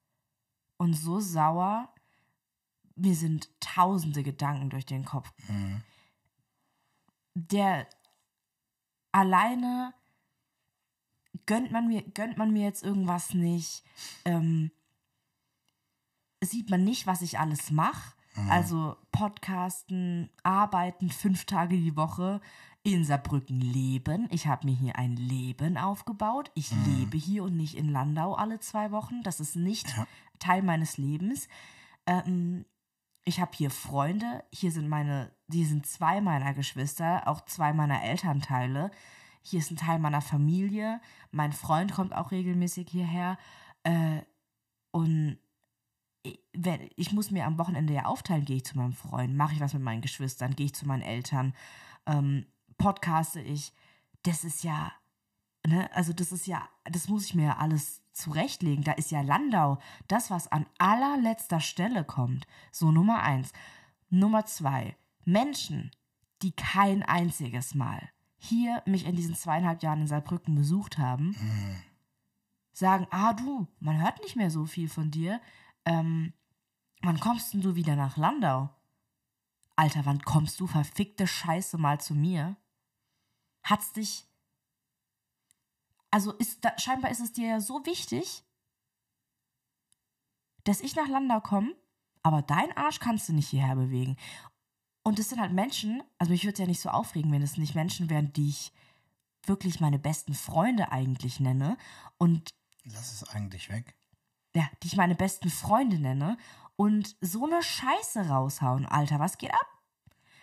und 0.77 0.93
so 0.93 1.19
sauer, 1.19 1.91
mir 2.95 3.15
sind 3.15 3.50
tausende 3.60 4.22
Gedanken 4.22 4.69
durch 4.69 4.86
den 4.86 5.05
Kopf. 5.05 5.33
Der 7.33 7.88
alleine 9.12 9.95
gönnt 11.48 11.72
man 11.72 11.88
mir, 11.88 12.03
gönnt 12.03 12.38
man 12.38 12.53
mir 12.53 12.63
jetzt 12.63 12.83
irgendwas 12.83 13.33
nicht, 13.33 13.83
ähm, 14.24 14.69
sieht 16.43 16.69
man 16.69 16.83
nicht, 16.83 17.07
was 17.07 17.24
ich 17.24 17.39
alles 17.39 17.72
mache. 17.72 18.13
Also 18.50 18.98
Podcasten, 19.12 20.29
arbeiten 20.41 21.10
fünf 21.10 21.45
Tage 21.45 21.77
die 21.77 21.95
Woche, 21.95 22.41
in 22.84 23.06
Saarbrücken 23.06 23.62
leben. 23.62 24.28
Ich 24.30 24.48
habe 24.48 24.68
mir 24.68 24.75
hier 24.75 24.98
ein 24.98 25.16
Leben 25.16 25.78
aufgebaut. 25.78 26.52
Ich 26.54 26.72
lebe 26.86 27.18
hier 27.18 27.44
und 27.44 27.56
nicht 27.56 27.75
in 27.75 27.90
Landau 27.90 28.36
alle 28.36 28.60
zwei 28.60 28.92
Wochen. 28.92 29.24
Das 29.24 29.40
ist 29.40 29.56
nicht 29.56 29.88
Ja. 29.96 30.08
Teil 30.40 30.62
meines 30.62 30.98
Lebens. 30.98 31.48
Ähm, 32.06 32.66
ich 33.24 33.40
habe 33.40 33.52
hier 33.56 33.72
Freunde. 33.72 34.44
Hier 34.52 34.72
sind 34.72 34.90
meine, 34.90 35.32
die 35.48 35.63
sind 35.63 35.86
zwei 35.86 36.20
meiner 36.20 36.54
Geschwister, 36.54 37.28
auch 37.28 37.46
zwei 37.46 37.72
meiner 37.72 38.04
Elternteile. 38.04 38.92
Hier 39.42 39.60
ist 39.60 39.72
ein 39.72 39.78
Teil 39.78 40.00
meiner 40.00 40.22
Familie. 40.22 41.00
Mein 41.32 41.54
Freund 41.54 41.94
kommt 41.94 42.13
auch 42.13 42.32
regelmäßig 42.32 42.90
hierher. 42.90 43.38
Äh, 43.84 44.22
und 44.92 45.38
ich 46.96 47.12
muss 47.12 47.32
mir 47.32 47.46
am 47.46 47.58
Wochenende 47.58 47.94
ja 47.94 48.06
aufteilen, 48.06 48.46
gehe 48.46 48.58
ich 48.58 48.66
zu 48.66 48.78
meinem 48.78 48.94
Freund, 48.94 49.36
mache 49.36 49.54
ich 49.56 49.60
was 49.60 49.74
mit 49.74 49.84
meinen 49.84 50.02
Geschwistern, 50.02 50.56
gehe 50.56 50.68
ich 50.68 50.75
zu 50.75 50.88
meinen 50.88 51.02
Eltern, 51.02 51.54
ähm, 52.06 52.46
podcaste 52.77 53.42
ich. 53.42 53.74
Das 54.24 54.44
ist 54.44 54.63
ja, 54.63 54.92
ne, 55.65 55.89
also 55.94 56.13
das 56.13 56.32
ist 56.32 56.48
ja, 56.48 56.68
das 56.86 57.08
muss 57.08 57.25
ich 57.25 57.36
mir 57.36 57.46
ja 57.46 57.58
alles 57.58 58.01
zurechtlegen. 58.13 58.84
Da 58.84 58.94
ist 58.94 59.12
ja 59.12 59.22
Landau, 59.22 59.80
das, 60.08 60.30
was 60.30 60.51
an 60.51 60.65
allerletzter 60.77 61.60
Stelle 61.60 62.03
kommt. 62.03 62.48
So 62.72 62.92
Nummer 62.92 63.24
eins. 63.24 63.51
Nummer 64.10 64.46
zwei, 64.46 64.96
Menschen, 65.25 65.92
die 66.42 66.51
kein 66.51 67.03
einziges 67.03 67.74
Mal 67.74 68.13
hier 68.44 68.84
mich 68.86 69.06
in 69.06 69.15
diesen 69.15 69.36
zweieinhalb 69.36 69.82
Jahren 69.82 70.01
in 70.01 70.08
Saarbrücken 70.08 70.53
besucht 70.53 70.98
haben, 70.98 71.34
sagen, 72.74 73.08
ah 73.10 73.34
du, 73.34 73.68
man 73.80 74.01
hört 74.01 74.22
nicht 74.22 74.36
mehr 74.36 74.51
so 74.51 74.65
viel 74.65 74.89
von 74.89 75.12
dir. 75.12 75.39
Ähm, 75.86 76.34
wann 77.01 77.20
kommst 77.22 77.53
denn 77.53 77.62
du 77.62 77.75
wieder 77.75 77.96
nach 77.96 78.18
Landau? 78.18 78.70
Alter, 79.77 80.06
wann 80.06 80.22
kommst 80.22 80.60
du 80.60 80.68
verfickte 80.68 81.25
Scheiße 81.25 81.77
mal 81.77 82.01
zu 82.01 82.15
mir? 82.15 82.58
Hat's 83.63 83.93
dich. 83.93 84.25
Also 86.12 86.32
ist 86.34 86.63
da, 86.63 86.77
scheinbar 86.77 87.12
ist 87.12 87.22
es 87.22 87.34
dir 87.34 87.48
ja 87.48 87.60
so 87.60 87.86
wichtig, 87.86 88.43
dass 90.63 90.82
ich 90.82 90.96
nach 90.96 91.08
Landau 91.08 91.39
komme, 91.41 91.75
aber 92.22 92.41
dein 92.41 92.75
Arsch 92.77 93.00
kannst 93.00 93.27
du 93.29 93.34
nicht 93.34 93.50
hierher 93.50 93.75
bewegen. 93.75 94.15
Und 95.03 95.20
es 95.20 95.29
sind 95.29 95.41
halt 95.41 95.51
Menschen, 95.51 96.01
also 96.17 96.32
mich 96.32 96.43
würde 96.43 96.53
es 96.53 96.60
ja 96.60 96.65
nicht 96.67 96.79
so 96.82 96.89
aufregen, 96.89 97.32
wenn 97.32 97.41
es 97.41 97.58
nicht 97.58 97.75
Menschen 97.75 98.10
wären, 98.10 98.32
die 98.34 98.50
ich 98.50 98.72
wirklich 99.46 99.79
meine 99.82 100.00
besten 100.00 100.34
Freunde 100.34 100.91
eigentlich 100.91 101.39
nenne 101.39 101.77
und 102.17 102.50
Lass 102.86 103.12
es 103.13 103.27
eigentlich 103.29 103.70
weg. 103.70 103.96
ja, 104.55 104.70
die 104.82 104.88
ich 104.88 104.96
meine 104.96 105.15
besten 105.15 105.50
Freunde 105.50 106.00
nenne 106.00 106.38
und 106.75 107.15
so 107.22 107.46
eine 107.46 107.62
Scheiße 107.62 108.29
raushauen, 108.29 108.86
Alter, 108.86 109.20
was 109.20 109.38
geht 109.38 109.53
ab? 109.53 109.73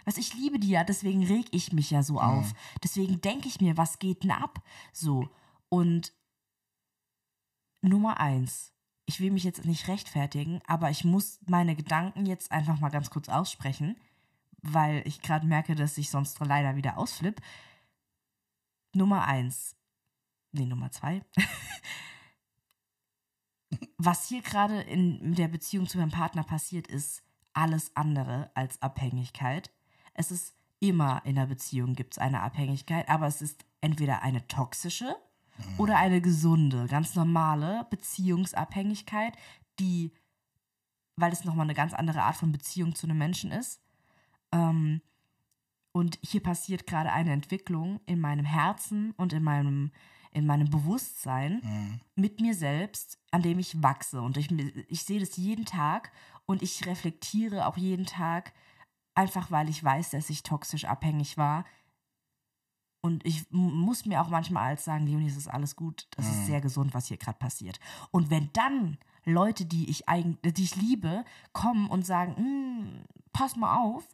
Was 0.04 0.18
ich 0.18 0.34
liebe 0.34 0.58
die 0.58 0.70
ja, 0.70 0.84
deswegen 0.84 1.24
reg 1.24 1.46
ich 1.50 1.72
mich 1.72 1.90
ja 1.90 2.02
so 2.02 2.20
auf. 2.20 2.52
Deswegen 2.82 3.20
denke 3.20 3.48
ich 3.48 3.60
mir, 3.60 3.76
was 3.76 3.98
geht 3.98 4.22
denn 4.22 4.30
ab? 4.30 4.62
So. 4.92 5.28
Und 5.68 6.12
Nummer 7.82 8.20
eins. 8.20 8.72
Ich 9.06 9.20
will 9.20 9.30
mich 9.30 9.44
jetzt 9.44 9.64
nicht 9.64 9.88
rechtfertigen, 9.88 10.60
aber 10.66 10.90
ich 10.90 11.04
muss 11.04 11.40
meine 11.46 11.74
Gedanken 11.74 12.26
jetzt 12.26 12.52
einfach 12.52 12.78
mal 12.78 12.90
ganz 12.90 13.10
kurz 13.10 13.28
aussprechen, 13.28 13.96
weil 14.62 15.02
ich 15.06 15.20
gerade 15.20 15.46
merke, 15.46 15.74
dass 15.74 15.98
ich 15.98 16.10
sonst 16.10 16.38
leider 16.40 16.76
wieder 16.76 16.96
ausflipp. 16.96 17.40
Nummer 18.94 19.26
eins. 19.26 19.76
Nee, 20.52 20.66
Nummer 20.66 20.90
zwei. 20.90 21.22
was 23.98 24.28
hier 24.28 24.42
gerade 24.42 24.80
in 24.82 25.34
der 25.34 25.48
Beziehung 25.48 25.86
zu 25.86 25.98
meinem 25.98 26.10
Partner 26.10 26.42
passiert, 26.42 26.86
ist 26.86 27.22
alles 27.52 27.94
andere 27.96 28.50
als 28.54 28.80
Abhängigkeit. 28.82 29.70
Es 30.20 30.30
ist 30.30 30.54
immer 30.80 31.22
in 31.24 31.36
der 31.36 31.46
Beziehung 31.46 31.94
gibt 31.94 32.12
es 32.12 32.18
eine 32.18 32.42
Abhängigkeit, 32.42 33.08
aber 33.08 33.26
es 33.26 33.40
ist 33.40 33.64
entweder 33.80 34.20
eine 34.22 34.46
toxische 34.48 35.16
oder 35.78 35.96
eine 35.96 36.20
gesunde, 36.20 36.86
ganz 36.88 37.14
normale 37.14 37.86
Beziehungsabhängigkeit, 37.88 39.34
die, 39.78 40.12
weil 41.16 41.32
es 41.32 41.44
nochmal 41.44 41.64
eine 41.64 41.74
ganz 41.74 41.94
andere 41.94 42.22
Art 42.22 42.36
von 42.36 42.52
Beziehung 42.52 42.94
zu 42.94 43.06
einem 43.06 43.16
Menschen 43.16 43.50
ist. 43.50 43.80
Ähm, 44.52 45.00
und 45.92 46.18
hier 46.22 46.42
passiert 46.42 46.86
gerade 46.86 47.12
eine 47.12 47.32
Entwicklung 47.32 48.00
in 48.04 48.20
meinem 48.20 48.44
Herzen 48.44 49.12
und 49.16 49.32
in 49.32 49.42
meinem, 49.42 49.90
in 50.32 50.44
meinem 50.44 50.68
Bewusstsein 50.68 51.62
mit 52.14 52.40
mir 52.42 52.54
selbst, 52.54 53.18
an 53.30 53.40
dem 53.40 53.58
ich 53.58 53.82
wachse. 53.82 54.20
Und 54.20 54.36
ich, 54.36 54.50
ich 54.88 55.02
sehe 55.02 55.20
das 55.20 55.38
jeden 55.38 55.64
Tag 55.64 56.12
und 56.44 56.60
ich 56.60 56.84
reflektiere 56.84 57.66
auch 57.66 57.78
jeden 57.78 58.04
Tag, 58.04 58.52
einfach 59.20 59.50
weil 59.50 59.68
ich 59.68 59.82
weiß, 59.84 60.10
dass 60.10 60.30
ich 60.30 60.42
toxisch 60.42 60.86
abhängig 60.86 61.36
war. 61.36 61.64
Und 63.02 63.24
ich 63.24 63.50
muss 63.50 64.04
mir 64.04 64.20
auch 64.20 64.28
manchmal 64.28 64.70
als 64.70 64.84
sagen, 64.84 65.06
Leonie, 65.06 65.28
es 65.28 65.36
ist 65.36 65.48
alles 65.48 65.74
gut, 65.74 66.06
das 66.16 66.26
ist 66.26 66.46
sehr 66.46 66.60
gesund, 66.60 66.92
was 66.92 67.06
hier 67.06 67.16
gerade 67.16 67.38
passiert. 67.38 67.80
Und 68.10 68.28
wenn 68.30 68.50
dann 68.52 68.98
Leute, 69.24 69.64
die 69.64 69.88
ich 69.88 70.08
eigentlich, 70.08 70.54
die 70.54 70.64
ich 70.64 70.76
liebe, 70.76 71.24
kommen 71.52 71.88
und 71.88 72.04
sagen, 72.04 72.32
"Mm, 72.38 73.04
pass 73.32 73.56
mal 73.56 73.78
auf, 73.78 74.06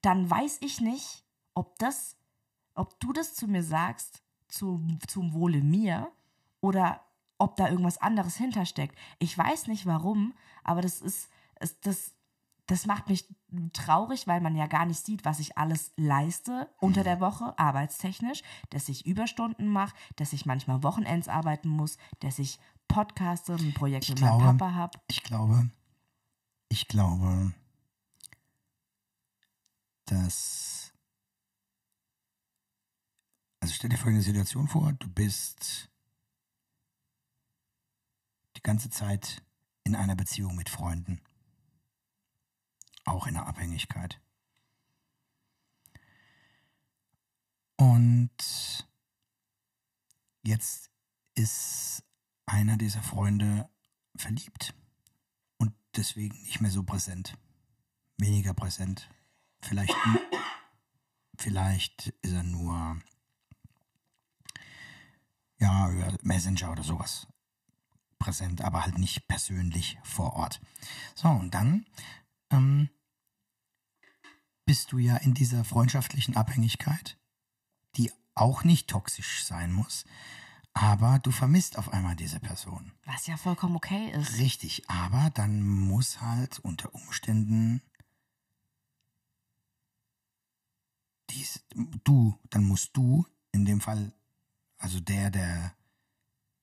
dann 0.00 0.30
weiß 0.30 0.58
ich 0.60 0.80
nicht, 0.80 1.24
ob 1.54 1.78
das, 1.78 2.16
ob 2.74 2.98
du 3.00 3.12
das 3.12 3.34
zu 3.34 3.48
mir 3.48 3.62
sagst, 3.62 4.22
zu, 4.48 4.80
zum 5.08 5.32
Wohle 5.34 5.60
mir, 5.62 6.10
oder 6.60 7.00
ob 7.38 7.56
da 7.56 7.68
irgendwas 7.68 7.98
anderes 7.98 8.36
hintersteckt. 8.36 8.96
Ich 9.18 9.36
weiß 9.36 9.66
nicht 9.66 9.84
warum, 9.86 10.32
aber 10.64 10.80
das 10.80 11.00
ist, 11.02 11.28
es, 11.56 11.78
das, 11.80 12.15
das 12.66 12.86
macht 12.86 13.08
mich 13.08 13.26
traurig, 13.72 14.26
weil 14.26 14.40
man 14.40 14.56
ja 14.56 14.66
gar 14.66 14.86
nicht 14.86 15.04
sieht, 15.04 15.24
was 15.24 15.38
ich 15.38 15.56
alles 15.56 15.92
leiste 15.96 16.68
unter 16.80 17.04
der 17.04 17.20
Woche, 17.20 17.56
arbeitstechnisch, 17.58 18.42
dass 18.70 18.88
ich 18.88 19.06
Überstunden 19.06 19.68
mache, 19.68 19.94
dass 20.16 20.32
ich 20.32 20.46
manchmal 20.46 20.82
Wochenends 20.82 21.28
arbeiten 21.28 21.68
muss, 21.68 21.96
dass 22.20 22.38
ich 22.40 22.58
podcaste, 22.88 23.54
ein 23.54 23.72
Projekt 23.74 24.04
Ich 24.04 24.10
mit 24.10 24.18
glaube- 24.18 24.44
meinem 24.44 24.58
Papa 24.58 24.74
habe. 24.74 24.98
Ich 25.08 25.22
glaube, 25.22 25.70
ich 26.68 26.88
glaube, 26.88 27.52
dass. 30.06 30.92
Also 33.60 33.74
stell 33.74 33.90
dir 33.90 33.96
folgende 33.96 34.24
Situation 34.24 34.68
vor, 34.68 34.92
du 34.92 35.08
bist 35.08 35.88
die 38.56 38.62
ganze 38.62 38.90
Zeit 38.90 39.42
in 39.84 39.96
einer 39.96 40.14
Beziehung 40.14 40.54
mit 40.56 40.68
Freunden. 40.68 41.20
Auch 43.06 43.26
in 43.26 43.36
einer 43.36 43.46
Abhängigkeit. 43.46 44.20
Und 47.76 48.30
jetzt 50.42 50.90
ist 51.34 52.04
einer 52.46 52.76
dieser 52.76 53.02
Freunde 53.02 53.68
verliebt 54.16 54.74
und 55.58 55.72
deswegen 55.94 56.40
nicht 56.42 56.60
mehr 56.60 56.70
so 56.70 56.82
präsent. 56.82 57.38
Weniger 58.18 58.54
präsent. 58.54 59.08
Vielleicht, 59.62 59.94
vielleicht 61.38 62.08
ist 62.22 62.32
er 62.32 62.42
nur 62.42 63.00
ja, 65.58 65.90
über 65.90 66.16
Messenger 66.22 66.72
oder 66.72 66.82
sowas 66.82 67.26
präsent, 68.18 68.62
aber 68.62 68.84
halt 68.84 68.98
nicht 68.98 69.28
persönlich 69.28 69.98
vor 70.02 70.34
Ort. 70.34 70.60
So, 71.14 71.28
und 71.28 71.52
dann 71.52 71.86
ähm, 72.50 72.88
bist 74.64 74.92
du 74.92 74.98
ja 74.98 75.16
in 75.16 75.34
dieser 75.34 75.64
freundschaftlichen 75.64 76.36
Abhängigkeit, 76.36 77.18
die 77.96 78.12
auch 78.34 78.64
nicht 78.64 78.88
toxisch 78.88 79.44
sein 79.44 79.72
muss, 79.72 80.04
aber 80.74 81.18
du 81.20 81.30
vermisst 81.30 81.78
auf 81.78 81.92
einmal 81.92 82.16
diese 82.16 82.40
Person. 82.40 82.92
Was 83.06 83.26
ja 83.26 83.36
vollkommen 83.36 83.76
okay 83.76 84.10
ist. 84.10 84.38
Richtig, 84.38 84.90
aber 84.90 85.30
dann 85.30 85.62
muss 85.62 86.20
halt 86.20 86.58
unter 86.58 86.94
Umständen 86.94 87.80
dies, 91.30 91.64
du, 92.04 92.38
dann 92.50 92.64
musst 92.64 92.96
du 92.96 93.26
in 93.52 93.64
dem 93.64 93.80
Fall, 93.80 94.12
also 94.78 95.00
der, 95.00 95.30
der 95.30 95.74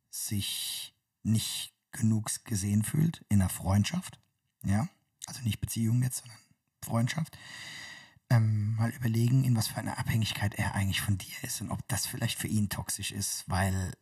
sich 0.10 0.96
nicht 1.24 1.74
genug 1.92 2.30
gesehen 2.46 2.84
fühlt 2.84 3.26
in 3.30 3.42
einer 3.42 3.50
Freundschaft, 3.50 4.20
ja, 4.64 4.88
also 5.28 5.42
nicht 5.42 5.60
Beziehung 5.60 6.02
jetzt, 6.04 6.20
sondern 6.20 6.38
Freundschaft, 6.84 7.38
ähm, 8.30 8.76
mal 8.76 8.92
überlegen, 8.92 9.44
in 9.44 9.56
was 9.56 9.68
für 9.68 9.78
einer 9.78 9.98
Abhängigkeit 9.98 10.56
er 10.56 10.76
eigentlich 10.76 11.02
von 11.02 11.18
dir 11.18 11.36
ist 11.44 11.62
und 11.62 11.72
ob 11.72 11.88
das 11.88 12.06
vielleicht 12.06 12.40
für 12.40 12.48
ihn 12.48 12.70
toxisch 12.70 13.12
ist, 13.12 13.48
weil, 13.48 13.94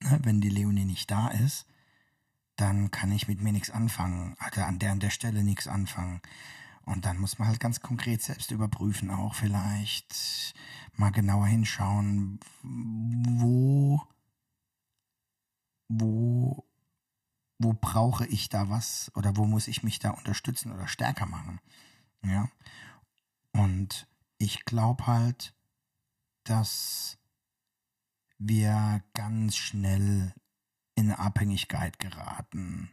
ne, 0.00 0.18
wenn 0.22 0.40
die 0.40 0.48
Leonie 0.48 0.84
nicht 0.84 1.10
da 1.10 1.28
ist, 1.28 1.66
dann 2.56 2.90
kann 2.90 3.12
ich 3.12 3.28
mit 3.28 3.40
mir 3.40 3.52
nichts 3.52 3.70
anfangen, 3.70 4.36
oder 4.46 4.66
an 4.66 4.78
der 4.78 4.92
an 4.92 5.00
der 5.00 5.10
Stelle 5.10 5.42
nichts 5.42 5.66
anfangen. 5.66 6.20
Und 6.84 7.04
dann 7.04 7.18
muss 7.18 7.38
man 7.38 7.48
halt 7.48 7.60
ganz 7.60 7.80
konkret 7.80 8.22
selbst 8.22 8.50
überprüfen, 8.50 9.10
auch 9.10 9.34
vielleicht 9.34 10.54
mal 10.96 11.10
genauer 11.10 11.46
hinschauen, 11.46 12.40
wo, 12.62 14.02
wo, 15.88 16.64
wo 17.60 17.74
brauche 17.74 18.26
ich 18.26 18.48
da 18.48 18.70
was 18.70 19.12
oder 19.14 19.36
wo 19.36 19.44
muss 19.44 19.68
ich 19.68 19.82
mich 19.82 19.98
da 19.98 20.10
unterstützen 20.10 20.72
oder 20.72 20.88
stärker 20.88 21.26
machen. 21.26 21.60
Ja. 22.24 22.48
Und 23.52 24.08
ich 24.38 24.64
glaube 24.64 25.06
halt, 25.06 25.54
dass 26.44 27.18
wir 28.38 29.02
ganz 29.12 29.56
schnell 29.56 30.34
in 30.94 31.12
Abhängigkeit 31.12 31.98
geraten. 31.98 32.90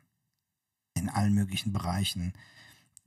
In 0.96 1.10
allen 1.10 1.34
möglichen 1.34 1.72
Bereichen. 1.72 2.34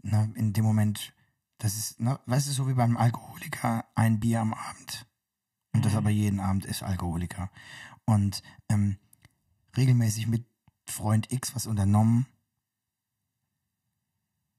Ne, 0.02 0.32
in 0.36 0.54
dem 0.54 0.64
Moment, 0.64 1.12
das 1.58 1.76
ist, 1.76 2.00
ne, 2.00 2.18
weißt 2.24 2.48
du, 2.48 2.52
so 2.52 2.68
wie 2.68 2.74
beim 2.74 2.96
Alkoholiker, 2.96 3.84
ein 3.94 4.18
Bier 4.18 4.40
am 4.40 4.54
Abend. 4.54 5.06
Und 5.72 5.84
das 5.84 5.92
Mhm. 5.92 5.98
aber 5.98 6.10
jeden 6.10 6.40
Abend 6.40 6.64
ist 6.64 6.82
Alkoholiker. 6.82 7.50
Und 8.06 8.42
ähm, 8.70 8.96
regelmäßig 9.76 10.26
mit 10.26 10.49
Freund 10.90 11.32
X 11.32 11.54
was 11.54 11.66
unternommen, 11.66 12.26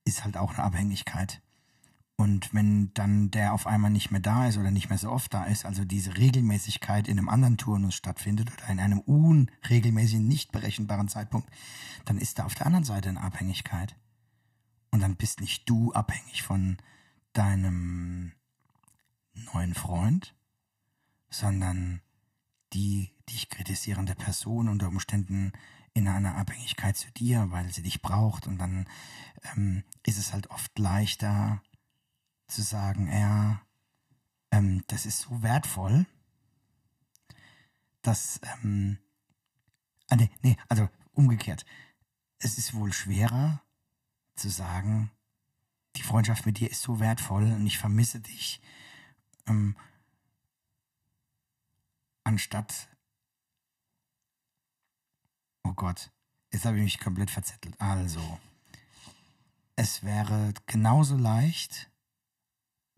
ist 0.05 0.23
halt 0.23 0.37
auch 0.37 0.53
eine 0.53 0.63
Abhängigkeit. 0.63 1.41
Und 2.21 2.53
wenn 2.53 2.93
dann 2.93 3.31
der 3.31 3.51
auf 3.51 3.65
einmal 3.65 3.89
nicht 3.89 4.11
mehr 4.11 4.21
da 4.21 4.47
ist 4.47 4.57
oder 4.57 4.69
nicht 4.69 4.89
mehr 4.89 4.97
so 4.99 5.09
oft 5.09 5.33
da 5.33 5.45
ist, 5.45 5.65
also 5.65 5.85
diese 5.85 6.17
Regelmäßigkeit 6.17 7.07
in 7.07 7.17
einem 7.17 7.29
anderen 7.29 7.57
Turnus 7.57 7.95
stattfindet 7.95 8.51
oder 8.53 8.67
in 8.67 8.79
einem 8.79 8.99
unregelmäßigen, 8.99 10.27
nicht 10.27 10.51
berechenbaren 10.51 11.07
Zeitpunkt, 11.07 11.49
dann 12.05 12.19
ist 12.19 12.37
da 12.37 12.45
auf 12.45 12.53
der 12.53 12.67
anderen 12.67 12.85
Seite 12.85 13.09
eine 13.09 13.21
Abhängigkeit. 13.21 13.95
Und 14.91 14.99
dann 14.99 15.15
bist 15.15 15.41
nicht 15.41 15.67
du 15.67 15.93
abhängig 15.93 16.43
von 16.43 16.77
deinem 17.33 18.33
neuen 19.53 19.73
Freund, 19.73 20.35
sondern 21.29 22.01
die 22.73 23.09
dich 23.29 23.49
kritisierende 23.49 24.13
Person 24.15 24.69
unter 24.69 24.89
Umständen 24.89 25.53
in 25.93 26.07
einer 26.07 26.35
Abhängigkeit 26.35 26.97
zu 26.97 27.11
dir, 27.11 27.47
weil 27.51 27.71
sie 27.71 27.81
dich 27.81 28.01
braucht. 28.01 28.47
Und 28.47 28.57
dann 28.57 28.87
ähm, 29.53 29.83
ist 30.05 30.17
es 30.17 30.33
halt 30.33 30.49
oft 30.49 30.77
leichter 30.79 31.61
zu 32.47 32.61
sagen, 32.61 33.11
ja, 33.11 33.61
ähm, 34.51 34.83
das 34.87 35.05
ist 35.05 35.21
so 35.21 35.41
wertvoll, 35.41 36.05
dass, 38.01 38.39
ähm, 38.63 38.97
ah, 40.09 40.15
nee, 40.15 40.29
nee, 40.41 40.57
also 40.67 40.89
umgekehrt. 41.13 41.65
Es 42.39 42.57
ist 42.57 42.73
wohl 42.73 42.91
schwerer 42.93 43.61
zu 44.35 44.49
sagen, 44.49 45.11
die 45.95 46.03
Freundschaft 46.03 46.45
mit 46.45 46.59
dir 46.59 46.69
ist 46.69 46.81
so 46.81 46.99
wertvoll 46.99 47.43
und 47.43 47.65
ich 47.65 47.77
vermisse 47.77 48.19
dich, 48.19 48.61
ähm, 49.47 49.75
anstatt, 52.23 52.89
oh 55.63 55.73
Gott, 55.73 56.11
jetzt 56.51 56.65
habe 56.65 56.77
ich 56.77 56.83
mich 56.83 56.99
komplett 56.99 57.31
verzettelt. 57.31 57.75
Also, 57.79 58.39
es 59.75 60.03
wäre 60.03 60.53
genauso 60.65 61.17
leicht, 61.17 61.89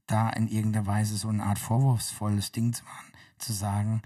da 0.08 0.30
in 0.30 0.48
irgendeiner 0.48 0.86
Weise 0.86 1.18
so 1.18 1.30
eine 1.30 1.44
Art 1.44 1.60
vorwurfsvolles 1.60 2.52
Ding 2.52 2.74
zu 2.74 2.84
machen, 2.84 3.14
zu 3.38 3.54
sagen, 3.54 4.02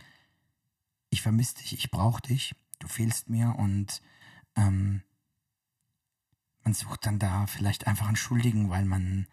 ich 1.10 1.22
vermisse 1.22 1.56
dich, 1.56 1.74
ich 1.74 1.92
brauche 1.92 2.22
dich, 2.22 2.56
du 2.80 2.88
fehlst 2.88 3.30
mir 3.30 3.56
und 3.58 4.02
ähm, 4.56 5.02
man 6.64 6.74
sucht 6.74 7.06
dann 7.06 7.18
da 7.18 7.48
vielleicht 7.48 7.88
einfach 7.88 8.08
einen 8.08 8.18
Schuldigen, 8.18 8.70
weil 8.70 8.86
man 8.86 9.28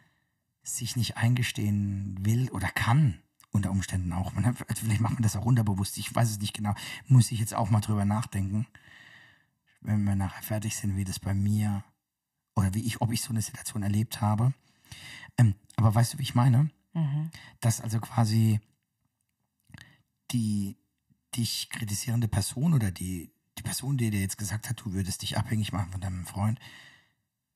sich 0.63 0.97
nicht 0.97 1.17
eingestehen 1.17 2.17
will 2.25 2.51
oder 2.51 2.69
kann, 2.69 3.21
unter 3.51 3.71
Umständen 3.71 4.13
auch. 4.13 4.33
Man 4.33 4.55
vielleicht 4.55 5.01
macht 5.01 5.15
man 5.15 5.23
das 5.23 5.37
auch 5.37 5.45
unterbewusst, 5.45 5.99
ich 5.99 6.15
weiß 6.15 6.31
es 6.31 6.41
nicht 6.41 6.55
genau, 6.55 6.75
muss 7.07 7.31
ich 7.33 7.41
jetzt 7.41 7.55
auch 7.55 7.71
mal 7.71 7.81
drüber 7.81 8.05
nachdenken, 8.05 8.67
wenn 9.85 10.05
wir 10.05 10.17
nachher 10.17 10.43
fertig 10.43 10.77
sind, 10.77 10.97
wie 10.97 11.05
das 11.05 11.19
bei 11.19 11.35
mir 11.35 11.85
oder 12.57 12.75
wie 12.75 12.85
ich, 12.85 13.01
ob 13.01 13.13
ich 13.13 13.23
so 13.23 13.31
eine 13.31 13.43
Situation 13.43 13.83
erlebt 13.83 14.21
habe. 14.21 14.53
Ähm, 15.39 15.55
aber 15.77 15.95
weißt 15.95 16.15
du, 16.15 16.19
wie 16.19 16.23
ich 16.23 16.35
meine? 16.35 16.71
Mhm. 16.93 17.31
Dass 17.61 17.81
also 17.81 18.01
quasi 18.01 18.61
die 20.31 20.77
dich 21.37 21.69
kritisierende 21.71 22.29
Person 22.29 22.75
oder 22.75 22.91
die, 22.91 23.31
die 23.59 23.63
Person, 23.63 23.97
die 23.97 24.11
dir 24.11 24.21
jetzt 24.21 24.39
gesagt 24.39 24.69
hat, 24.69 24.81
du 24.81 24.93
würdest 24.93 25.23
dich 25.23 25.37
abhängig 25.37 25.73
machen 25.73 25.93
von 25.93 26.01
deinem 26.01 26.27
Freund, 26.27 26.59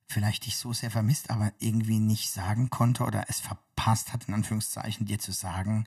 vielleicht 0.09 0.47
dich 0.47 0.57
so 0.57 0.73
sehr 0.73 0.91
vermisst, 0.91 1.31
aber 1.31 1.53
irgendwie 1.59 2.01
nicht 2.01 2.31
sagen 2.31 2.71
konnte 2.71 3.05
oder 3.05 3.27
es 3.29 3.41
verpasst 3.41 4.13
hat, 4.13 4.27
in 4.29 4.35
Anführungszeichen, 4.35 5.07
dir 5.07 5.19
zu 5.19 5.33
sagen, 5.33 5.87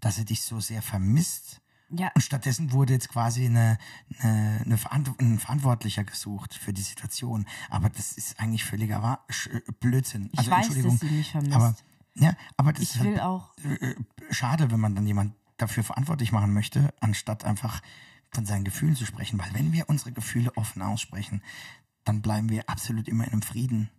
dass 0.00 0.18
er 0.18 0.24
dich 0.24 0.42
so 0.42 0.60
sehr 0.60 0.82
vermisst. 0.82 1.60
Ja, 1.90 2.10
Und 2.14 2.20
stattdessen 2.22 2.72
wurde 2.72 2.94
jetzt 2.94 3.08
quasi 3.08 3.46
eine, 3.46 3.78
eine, 4.20 4.60
eine 4.64 4.76
Verant 4.78 5.08
ein 5.20 5.38
Verantwortlicher 5.38 6.02
gesucht 6.04 6.54
für 6.54 6.72
die 6.72 6.82
Situation. 6.82 7.46
Aber 7.70 7.88
das 7.90 8.12
ist 8.12 8.40
eigentlich 8.40 8.64
völliger 8.64 9.02
Wa- 9.02 9.24
Sch- 9.30 9.62
Blödsinn. 9.78 10.28
ich 10.32 10.38
Also 10.40 10.50
weiß, 10.50 10.66
Entschuldigung. 10.66 10.98
dass 10.98 11.08
sie 11.08 11.14
mich 11.14 11.30
vermisst. 11.30 11.54
aber, 11.54 11.76
ja, 12.14 12.34
aber 12.56 12.72
das 12.72 12.82
ich 12.82 12.94
ist 12.96 13.00
halt 13.00 13.20
auch, 13.20 13.50
äh, 13.64 13.94
schade, 14.30 14.70
wenn 14.72 14.80
man 14.80 14.94
dann 14.96 15.06
jemand 15.06 15.34
dafür 15.58 15.84
verantwortlich 15.84 16.32
machen 16.32 16.52
möchte, 16.52 16.92
anstatt 17.00 17.44
einfach 17.44 17.80
von 18.32 18.44
seinen 18.46 18.64
Gefühlen 18.64 18.96
zu 18.96 19.06
sprechen. 19.06 19.38
Weil 19.38 19.54
wenn 19.54 19.72
wir 19.72 19.88
unsere 19.88 20.10
Gefühle 20.12 20.56
offen 20.56 20.82
aussprechen, 20.82 21.40
dann 22.04 22.20
bleiben 22.20 22.48
wir 22.48 22.68
absolut 22.68 23.06
immer 23.08 23.24
in 23.24 23.32
einem 23.32 23.42
Frieden. 23.42 23.90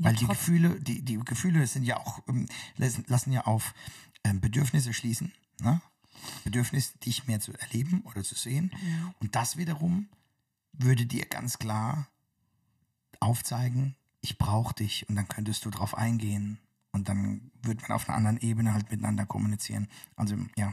Ja, 0.00 0.06
Weil 0.06 0.16
die 0.16 0.24
trotz- 0.24 0.38
Gefühle, 0.38 0.80
die, 0.80 1.02
die 1.04 1.18
Gefühle 1.18 1.66
sind 1.66 1.84
ja 1.84 1.98
auch, 1.98 2.20
ähm, 2.26 2.48
lassen, 2.78 3.04
lassen 3.06 3.32
ja 3.32 3.42
auf 3.42 3.74
ähm, 4.24 4.40
Bedürfnisse 4.40 4.94
schließen. 4.94 5.32
Ne? 5.60 5.80
Bedürfnis, 6.44 6.94
dich 7.00 7.26
mehr 7.26 7.40
zu 7.40 7.52
erleben 7.52 8.02
oder 8.02 8.22
zu 8.22 8.34
sehen. 8.34 8.70
Und 9.20 9.34
das 9.34 9.56
wiederum 9.56 10.08
würde 10.72 11.06
dir 11.06 11.26
ganz 11.26 11.58
klar 11.58 12.08
aufzeigen, 13.20 13.96
ich 14.20 14.38
brauche 14.38 14.74
dich 14.74 15.08
und 15.08 15.16
dann 15.16 15.28
könntest 15.28 15.64
du 15.64 15.70
drauf 15.70 15.96
eingehen 15.96 16.58
und 16.92 17.08
dann 17.08 17.50
wird 17.62 17.82
man 17.82 17.92
auf 17.92 18.08
einer 18.08 18.16
anderen 18.16 18.38
Ebene 18.38 18.72
halt 18.72 18.90
miteinander 18.90 19.26
kommunizieren. 19.26 19.88
Also 20.16 20.36
ja, 20.56 20.72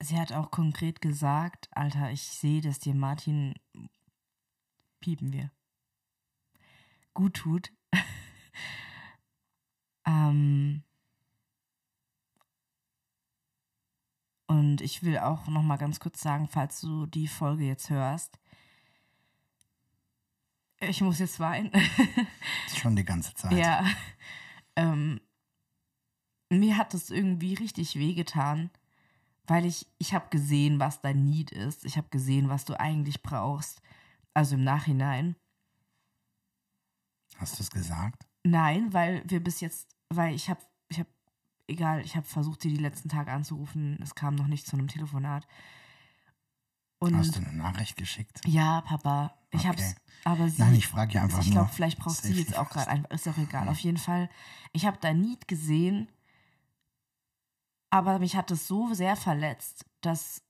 sie 0.00 0.18
hat 0.18 0.32
auch 0.32 0.50
konkret 0.50 1.00
gesagt, 1.00 1.68
Alter, 1.72 2.10
ich 2.10 2.22
sehe, 2.22 2.60
dass 2.60 2.78
dir 2.78 2.94
Martin, 2.94 3.54
piepen 5.00 5.32
wir, 5.32 5.50
gut 7.14 7.34
tut. 7.34 7.72
ähm, 10.06 10.82
und 14.48 14.80
ich 14.80 15.02
will 15.02 15.18
auch 15.18 15.46
noch 15.46 15.62
mal 15.62 15.76
ganz 15.76 16.00
kurz 16.00 16.20
sagen, 16.20 16.48
falls 16.48 16.80
du 16.80 17.06
die 17.06 17.28
Folge 17.28 17.64
jetzt 17.64 17.90
hörst, 17.90 18.38
ich 20.80 21.00
muss 21.00 21.18
jetzt 21.18 21.40
weinen. 21.40 21.72
schon 22.76 22.96
die 22.96 23.04
ganze 23.04 23.34
Zeit. 23.34 23.52
Ja. 23.52 23.84
Ähm, 24.76 25.20
mir 26.50 26.76
hat 26.76 26.94
das 26.94 27.10
irgendwie 27.10 27.54
richtig 27.54 27.96
wehgetan, 27.96 28.70
weil 29.46 29.64
ich, 29.64 29.86
ich 29.98 30.14
habe 30.14 30.28
gesehen, 30.30 30.78
was 30.78 31.00
dein 31.00 31.24
Need 31.24 31.50
ist. 31.50 31.84
Ich 31.84 31.96
habe 31.96 32.08
gesehen, 32.10 32.48
was 32.48 32.64
du 32.64 32.78
eigentlich 32.78 33.22
brauchst. 33.22 33.82
Also 34.34 34.54
im 34.54 34.64
Nachhinein. 34.64 35.36
Hast 37.38 37.58
du 37.58 37.62
es 37.62 37.70
gesagt? 37.70 38.26
Nein, 38.44 38.92
weil 38.92 39.22
wir 39.26 39.42
bis 39.42 39.60
jetzt, 39.60 39.88
weil 40.10 40.34
ich 40.34 40.48
habe, 40.48 40.60
ich 40.60 40.60
habe, 40.60 40.68
egal, 41.68 42.00
ich 42.04 42.16
habe 42.16 42.26
versucht, 42.26 42.62
sie 42.62 42.70
die 42.70 42.76
letzten 42.82 43.08
Tage 43.08 43.30
anzurufen. 43.32 43.98
Es 44.02 44.14
kam 44.14 44.34
noch 44.34 44.46
nicht 44.48 44.66
zu 44.66 44.76
einem 44.76 44.88
Telefonat. 44.88 45.46
Und 47.00 47.14
Hast 47.14 47.36
du 47.36 47.40
eine 47.40 47.52
Nachricht 47.52 47.96
geschickt? 47.96 48.40
ja, 48.46 48.80
Papa, 48.80 49.36
ich 49.50 49.60
Okay. 49.60 49.68
hab's, 49.68 49.94
aber 50.24 50.48
sie, 50.48 50.62
Nein, 50.62 50.74
ich 50.74 50.88
frage 50.88 51.14
ja 51.14 51.22
einfach 51.22 51.40
ich 51.40 51.50
glaube, 51.52 51.70
vielleicht 51.72 51.98
braucht 51.98 52.22
sie 52.22 52.34
jetzt 52.34 52.56
auch 52.56 52.68
gerade 52.70 52.88
einfach, 52.90 53.10
ist 53.10 53.28
auch 53.28 53.38
egal. 53.38 53.62
Mhm. 53.62 53.68
Auf 53.68 53.78
jeden 53.78 53.98
Fall, 53.98 54.28
ich 54.72 54.84
habe 54.84 54.98
dein 55.00 55.20
Need 55.20 55.46
gesehen, 55.46 56.08
aber 57.90 58.18
mich 58.18 58.36
hat 58.36 58.50
es 58.50 58.66
so 58.66 58.92
sehr 58.94 59.16
verletzt, 59.16 59.86
dass 60.00 60.42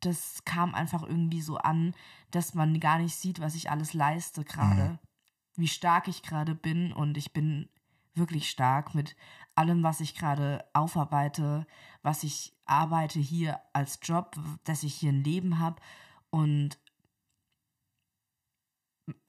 das 0.00 0.44
kam 0.44 0.74
einfach 0.74 1.02
irgendwie 1.04 1.40
so 1.42 1.56
an, 1.58 1.94
dass 2.32 2.54
man 2.54 2.80
gar 2.80 2.98
nicht 2.98 3.14
sieht, 3.14 3.40
was 3.40 3.54
ich 3.54 3.70
alles 3.70 3.94
leiste 3.94 4.44
gerade, 4.44 4.90
Mhm. 4.90 4.98
wie 5.56 5.68
stark 5.68 6.08
ich 6.08 6.22
gerade 6.22 6.54
bin 6.54 6.92
und 6.92 7.16
ich 7.16 7.32
bin 7.32 7.68
wirklich 8.14 8.50
stark 8.50 8.94
mit 8.94 9.16
allem, 9.54 9.82
was 9.82 10.00
ich 10.00 10.14
gerade 10.14 10.64
aufarbeite, 10.72 11.66
was 12.02 12.22
ich 12.22 12.54
arbeite 12.64 13.18
hier 13.20 13.60
als 13.72 13.98
Job, 14.02 14.36
dass 14.64 14.82
ich 14.82 14.94
hier 14.94 15.12
ein 15.12 15.24
Leben 15.24 15.58
habe 15.58 15.80
und 16.30 16.78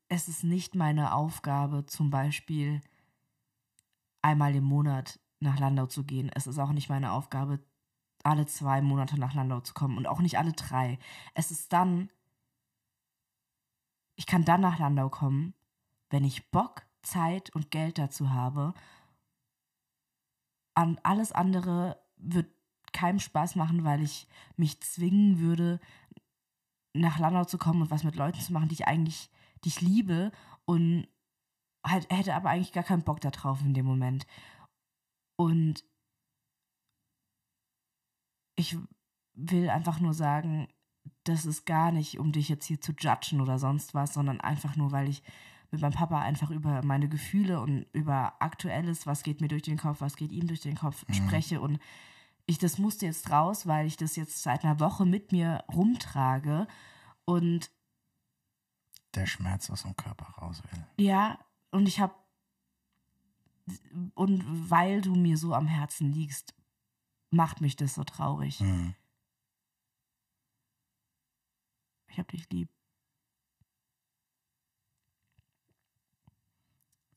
es 0.09 0.27
ist 0.27 0.43
nicht 0.43 0.75
meine 0.75 1.13
Aufgabe, 1.13 1.85
zum 1.85 2.09
Beispiel 2.09 2.81
einmal 4.21 4.55
im 4.55 4.63
Monat 4.63 5.19
nach 5.39 5.59
Landau 5.59 5.87
zu 5.87 6.03
gehen. 6.03 6.29
Es 6.33 6.47
ist 6.47 6.59
auch 6.59 6.71
nicht 6.71 6.89
meine 6.89 7.11
Aufgabe, 7.11 7.59
alle 8.23 8.45
zwei 8.45 8.81
Monate 8.81 9.19
nach 9.19 9.33
Landau 9.33 9.59
zu 9.59 9.73
kommen 9.73 9.97
und 9.97 10.07
auch 10.07 10.19
nicht 10.19 10.37
alle 10.37 10.53
drei. 10.53 10.97
Es 11.33 11.51
ist 11.51 11.73
dann, 11.73 12.09
ich 14.15 14.25
kann 14.25 14.45
dann 14.45 14.61
nach 14.61 14.79
Landau 14.79 15.09
kommen, 15.09 15.53
wenn 16.09 16.23
ich 16.23 16.49
Bock, 16.51 16.83
Zeit 17.01 17.49
und 17.53 17.71
Geld 17.71 17.97
dazu 17.97 18.29
habe. 18.29 18.73
An 20.75 20.99
alles 21.03 21.31
andere 21.31 22.01
wird 22.17 22.47
keinem 22.93 23.19
Spaß 23.19 23.55
machen, 23.55 23.83
weil 23.83 24.01
ich 24.01 24.27
mich 24.55 24.79
zwingen 24.81 25.39
würde, 25.39 25.79
nach 26.93 27.19
Landau 27.19 27.43
zu 27.43 27.57
kommen 27.57 27.81
und 27.81 27.91
was 27.91 28.03
mit 28.03 28.15
Leuten 28.15 28.39
zu 28.39 28.53
machen, 28.53 28.69
die 28.69 28.75
ich 28.75 28.87
eigentlich, 28.87 29.29
die 29.63 29.69
ich 29.69 29.81
liebe 29.81 30.31
und 30.65 31.07
halt, 31.85 32.11
hätte 32.11 32.35
aber 32.35 32.49
eigentlich 32.49 32.71
gar 32.71 32.83
keinen 32.83 33.03
Bock 33.03 33.19
darauf 33.19 33.61
in 33.61 33.73
dem 33.73 33.85
Moment. 33.85 34.25
Und 35.35 35.83
ich 38.55 38.77
will 39.33 39.69
einfach 39.69 39.99
nur 39.99 40.13
sagen, 40.13 40.67
das 41.23 41.45
ist 41.45 41.65
gar 41.65 41.91
nicht, 41.91 42.19
um 42.19 42.31
dich 42.31 42.49
jetzt 42.49 42.65
hier 42.65 42.79
zu 42.79 42.93
judgen 42.93 43.41
oder 43.41 43.57
sonst 43.57 43.93
was, 43.93 44.13
sondern 44.13 44.39
einfach 44.39 44.75
nur, 44.75 44.91
weil 44.91 45.09
ich 45.09 45.23
mit 45.73 45.81
meinem 45.81 45.91
Papa 45.93 46.21
einfach 46.21 46.49
über 46.51 46.81
meine 46.85 47.09
Gefühle 47.09 47.59
und 47.59 47.85
über 47.91 48.41
Aktuelles, 48.41 49.05
was 49.07 49.23
geht 49.23 49.41
mir 49.41 49.47
durch 49.49 49.63
den 49.63 49.77
Kopf, 49.77 49.99
was 50.01 50.15
geht 50.15 50.31
ihm 50.31 50.47
durch 50.47 50.61
den 50.61 50.75
Kopf, 50.77 51.03
Mhm. 51.09 51.13
spreche. 51.15 51.59
Und 51.59 51.79
ich, 52.45 52.57
das 52.59 52.77
musste 52.77 53.05
jetzt 53.07 53.29
raus, 53.31 53.67
weil 53.67 53.85
ich 53.87 53.97
das 53.97 54.15
jetzt 54.15 54.41
seit 54.43 54.63
einer 54.63 54.79
Woche 54.79 55.05
mit 55.05 55.31
mir 55.31 55.63
rumtrage. 55.73 56.67
Und 57.25 57.71
Der 59.15 59.25
Schmerz 59.25 59.69
aus 59.69 59.81
dem 59.83 59.95
Körper 59.95 60.25
raus 60.41 60.61
will. 60.71 60.85
ja, 61.05 61.39
und 61.71 61.87
ich 61.87 61.99
habe, 61.99 62.13
und 64.13 64.43
weil 64.69 65.01
du 65.01 65.15
mir 65.15 65.37
so 65.37 65.53
am 65.55 65.67
Herzen 65.67 66.11
liegst, 66.13 66.53
macht 67.31 67.61
mich 67.61 67.75
das 67.75 67.95
so 67.95 68.03
traurig. 68.03 68.59
Mhm. 68.59 68.93
Ich 72.09 72.19
hab 72.19 72.27
dich 72.27 72.47
lieb. 72.51 72.69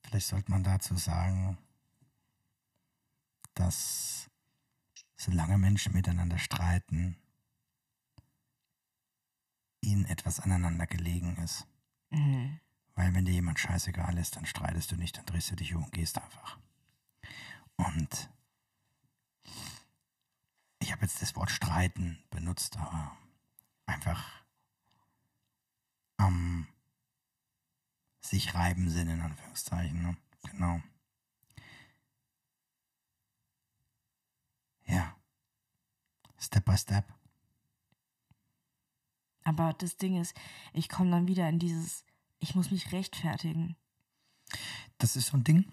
Vielleicht 0.07 0.29
sollte 0.29 0.53
man 0.53 0.63
dazu 0.63 0.95
sagen, 0.97 1.59
dass 3.55 4.31
solange 5.17 5.59
Menschen 5.59 5.95
miteinander 5.95 6.39
streiten, 6.39 7.17
ihnen 9.81 10.05
etwas 10.05 10.39
aneinander 10.39 10.87
gelegen 10.87 11.37
ist. 11.39 11.67
Mhm. 12.11 12.61
Weil 12.95 13.15
wenn 13.15 13.25
dir 13.25 13.33
jemand 13.33 13.59
scheißegal 13.59 14.17
ist, 14.17 14.37
dann 14.37 14.47
streitest 14.47 14.93
du 14.93 14.97
nicht, 14.97 15.17
dann 15.19 15.27
drehst 15.27 15.51
du 15.51 15.57
dich 15.57 15.75
um 15.75 15.85
und 15.85 15.93
gehst 15.93 16.19
einfach. 16.19 16.59
Und 17.77 18.31
ich 20.79 20.93
habe 20.93 21.03
jetzt 21.03 21.21
das 21.21 21.35
Wort 21.35 21.51
streiten 21.51 22.23
benutzt, 22.31 22.77
aber 22.77 23.17
einfach 23.87 24.45
am 26.17 26.69
sich 28.29 28.55
reiben 28.55 28.89
Sinn 28.89 29.09
in 29.09 29.21
Anführungszeichen. 29.21 30.03
Ne? 30.03 30.17
Genau. 30.51 30.81
Ja. 34.87 35.17
Step 36.39 36.65
by 36.65 36.77
step. 36.77 37.05
Aber 39.45 39.73
das 39.75 39.97
Ding 39.97 40.21
ist, 40.21 40.35
ich 40.73 40.89
komme 40.89 41.11
dann 41.11 41.29
wieder 41.29 41.49
in 41.49 41.59
dieses, 41.59 42.05
ich 42.39 42.55
muss 42.55 42.71
mich 42.71 42.93
rechtfertigen. 42.93 43.77
Das 44.99 45.17
ist 45.17 45.29
so 45.29 45.37
ein 45.37 45.45
Ding. 45.45 45.71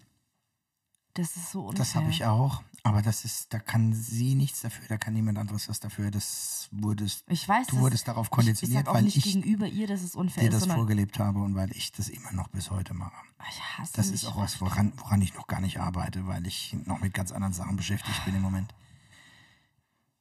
Das 1.16 1.36
ist 1.36 1.52
so 1.52 1.68
unfair. 1.68 1.78
Das 1.80 1.96
habe 1.96 2.10
ich 2.10 2.26
auch. 2.26 2.64
Aber 2.86 3.02
das 3.02 3.24
ist, 3.24 3.54
da 3.54 3.60
kann 3.60 3.94
sie 3.94 4.36
nichts 4.36 4.60
dafür, 4.62 4.86
da 4.90 4.98
kann 4.98 5.14
niemand 5.14 5.38
anderes 5.38 5.70
was 5.70 5.80
dafür. 5.80 6.12
Das 6.12 6.68
wurdest, 6.72 7.24
Ich 7.30 7.48
weiß, 7.48 7.68
du 7.68 7.78
wurdest 7.78 8.10
darauf 8.10 8.28
Ich, 8.28 8.32
konditioniert, 8.32 8.84
ich 8.84 8.88
auch 8.90 8.96
weil 8.96 9.08
ich 9.08 9.24
gegenüber 9.24 9.68
ihr, 9.68 9.88
dass 9.88 10.02
es 10.02 10.16
unfair 10.16 10.50
dir 10.50 10.58
ist, 10.58 10.68
das 10.68 10.74
vorgelebt 10.74 11.18
habe 11.18 11.40
und 11.40 11.56
weil 11.56 11.72
ich 11.72 11.94
das 11.94 12.10
immer 12.10 12.34
noch 12.34 12.50
bis 12.50 12.72
heute 12.72 12.94
mache. 12.94 13.16
ich 13.50 13.62
hasse 13.80 13.94
Das 13.96 14.10
ist 14.10 14.26
auch 14.26 14.36
was, 14.36 14.60
woran, 14.60 14.92
woran 14.98 15.22
ich 15.22 15.34
noch 15.34 15.48
gar 15.48 15.62
nicht 15.62 15.80
arbeite, 15.80 16.28
weil 16.28 16.46
ich 16.46 16.76
noch 16.84 17.00
mit 17.00 17.14
ganz 17.14 17.32
anderen 17.32 17.54
Sachen 17.54 17.78
beschäftigt 17.78 18.26
bin 18.26 18.36
im 18.36 18.42
Moment. 18.42 18.74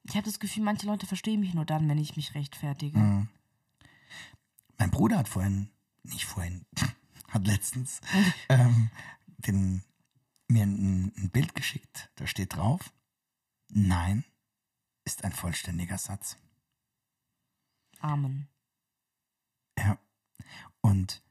Ich 0.03 0.15
habe 0.15 0.25
das 0.25 0.39
Gefühl, 0.39 0.63
manche 0.63 0.87
Leute 0.87 1.05
verstehen 1.05 1.41
mich 1.41 1.53
nur 1.53 1.65
dann, 1.65 1.89
wenn 1.89 1.97
ich 1.97 2.15
mich 2.15 2.33
rechtfertige. 2.33 2.97
Mhm. 2.97 3.27
Mein 4.77 4.89
Bruder 4.89 5.17
hat 5.17 5.27
vorhin, 5.27 5.69
nicht 6.03 6.25
vorhin, 6.25 6.65
hat 7.27 7.45
letztens 7.45 7.99
ähm, 8.49 8.89
den, 9.37 9.83
mir 10.53 10.63
ein, 10.63 11.13
ein 11.17 11.29
Bild 11.29 11.55
geschickt. 11.55 12.09
Da 12.15 12.27
steht 12.27 12.55
drauf, 12.55 12.93
nein 13.69 14.23
ist 15.05 15.23
ein 15.23 15.31
vollständiger 15.31 15.97
Satz. 15.97 16.37
Amen. 17.99 18.47
Ja. 19.77 19.97
Und 20.81 21.21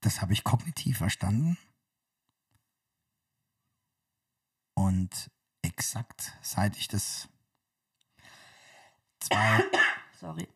das 0.00 0.20
habe 0.20 0.32
ich 0.32 0.44
kognitiv 0.44 0.98
verstanden. 0.98 1.58
Und 4.74 5.30
exakt 5.62 6.36
seit 6.42 6.76
ich 6.76 6.88
das 6.88 7.28
zwei, 9.20 9.62
Sorry. 10.20 10.48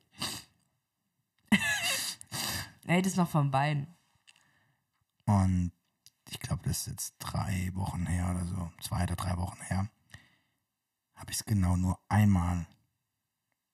Ey, 2.86 3.02
das 3.02 3.12
ist 3.12 3.18
noch 3.18 3.30
vom 3.30 3.50
Bein. 3.50 3.94
Und 5.26 5.72
ich 6.36 6.40
glaube, 6.40 6.62
das 6.64 6.80
ist 6.80 6.86
jetzt 6.86 7.14
drei 7.18 7.70
Wochen 7.74 8.04
her 8.06 8.30
oder 8.30 8.44
so, 8.44 8.70
zwei 8.80 9.04
oder 9.04 9.16
drei 9.16 9.38
Wochen 9.38 9.60
her, 9.62 9.88
habe 11.14 11.30
ich 11.30 11.38
es 11.38 11.44
genau 11.46 11.76
nur 11.76 11.98
einmal 12.08 12.66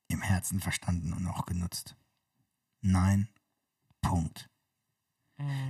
im 0.07 0.23
Herzen 0.23 0.61
verstanden 0.61 1.13
und 1.13 1.27
auch 1.27 1.45
genutzt. 1.45 1.97
Nein, 2.81 3.29
Punkt. 4.01 4.49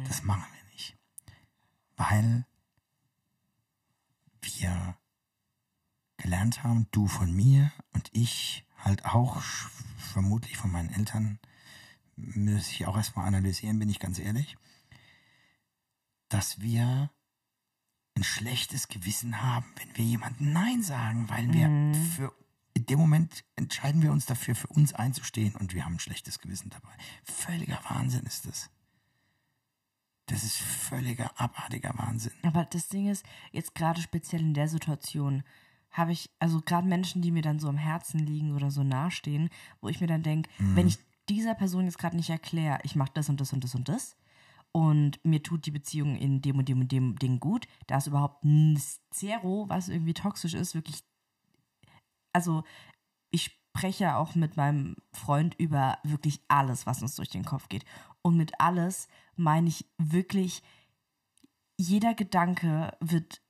Das 0.06 0.22
machen 0.22 0.44
wir 0.52 0.64
nicht. 0.72 0.98
Weil 1.96 2.44
wir 4.42 4.98
gelernt 6.18 6.62
haben, 6.62 6.88
du 6.90 7.08
von 7.08 7.32
mir 7.34 7.72
und 7.94 8.10
ich 8.12 8.66
halt 8.76 9.06
auch, 9.06 9.40
vermutlich 9.96 10.58
von 10.58 10.70
meinen 10.70 10.90
Eltern, 10.90 11.38
muss 12.16 12.68
ich 12.68 12.86
auch 12.86 12.96
erstmal 12.98 13.26
analysieren, 13.26 13.78
bin 13.78 13.88
ich 13.88 13.98
ganz 13.98 14.18
ehrlich, 14.18 14.58
dass 16.32 16.60
wir 16.60 17.10
ein 18.16 18.24
schlechtes 18.24 18.88
Gewissen 18.88 19.42
haben, 19.42 19.66
wenn 19.76 19.96
wir 19.96 20.04
jemandem 20.04 20.52
Nein 20.52 20.82
sagen, 20.82 21.28
weil 21.28 21.52
wir 21.52 21.68
für 22.16 22.32
in 22.74 22.86
dem 22.86 22.98
Moment 22.98 23.44
entscheiden 23.56 24.00
wir 24.00 24.12
uns 24.12 24.24
dafür, 24.24 24.54
für 24.54 24.68
uns 24.68 24.94
einzustehen 24.94 25.54
und 25.56 25.74
wir 25.74 25.84
haben 25.84 25.96
ein 25.96 26.00
schlechtes 26.00 26.38
Gewissen 26.38 26.70
dabei. 26.70 26.92
Völliger 27.22 27.78
Wahnsinn 27.88 28.24
ist 28.24 28.46
das. 28.46 28.70
Das 30.26 30.42
ist 30.42 30.56
völliger 30.56 31.38
abartiger 31.38 31.92
Wahnsinn. 31.98 32.32
Aber 32.42 32.64
das 32.64 32.88
Ding 32.88 33.10
ist, 33.10 33.26
jetzt 33.50 33.74
gerade 33.74 34.00
speziell 34.00 34.40
in 34.40 34.54
der 34.54 34.68
Situation, 34.68 35.42
habe 35.90 36.12
ich, 36.12 36.30
also 36.38 36.62
gerade 36.62 36.88
Menschen, 36.88 37.20
die 37.20 37.30
mir 37.30 37.42
dann 37.42 37.60
so 37.60 37.68
am 37.68 37.76
Herzen 37.76 38.20
liegen 38.20 38.54
oder 38.54 38.70
so 38.70 38.82
nahestehen, 38.82 39.50
wo 39.82 39.88
ich 39.88 40.00
mir 40.00 40.06
dann 40.06 40.22
denke, 40.22 40.48
wenn 40.58 40.88
ich 40.88 40.98
dieser 41.28 41.54
Person 41.54 41.84
jetzt 41.84 41.98
gerade 41.98 42.16
nicht 42.16 42.30
erkläre, 42.30 42.78
ich 42.84 42.96
mache 42.96 43.12
das 43.12 43.28
und 43.28 43.38
das 43.40 43.52
und 43.52 43.62
das 43.64 43.74
und 43.74 43.90
das 43.90 44.16
und 44.72 45.22
mir 45.24 45.42
tut 45.42 45.66
die 45.66 45.70
Beziehung 45.70 46.16
in 46.16 46.40
dem 46.40 46.58
und 46.58 46.68
dem 46.68 46.80
und 46.80 46.92
dem 46.92 47.18
Ding 47.18 47.40
gut, 47.40 47.66
da 47.86 47.98
ist 47.98 48.06
überhaupt 48.06 48.44
ein 48.44 48.80
Zero, 49.10 49.66
was 49.68 49.88
irgendwie 49.88 50.14
toxisch 50.14 50.54
ist, 50.54 50.74
wirklich, 50.74 51.04
also 52.32 52.64
ich 53.30 53.58
spreche 53.76 54.04
ja 54.04 54.16
auch 54.16 54.34
mit 54.34 54.56
meinem 54.56 54.96
Freund 55.12 55.54
über 55.58 55.98
wirklich 56.02 56.40
alles, 56.48 56.86
was 56.86 57.02
uns 57.02 57.16
durch 57.16 57.30
den 57.30 57.44
Kopf 57.44 57.68
geht. 57.68 57.84
Und 58.22 58.36
mit 58.36 58.60
alles 58.60 59.08
meine 59.36 59.68
ich 59.68 59.86
wirklich, 59.98 60.62
jeder 61.78 62.14
Gedanke 62.14 62.96
wird 63.00 63.40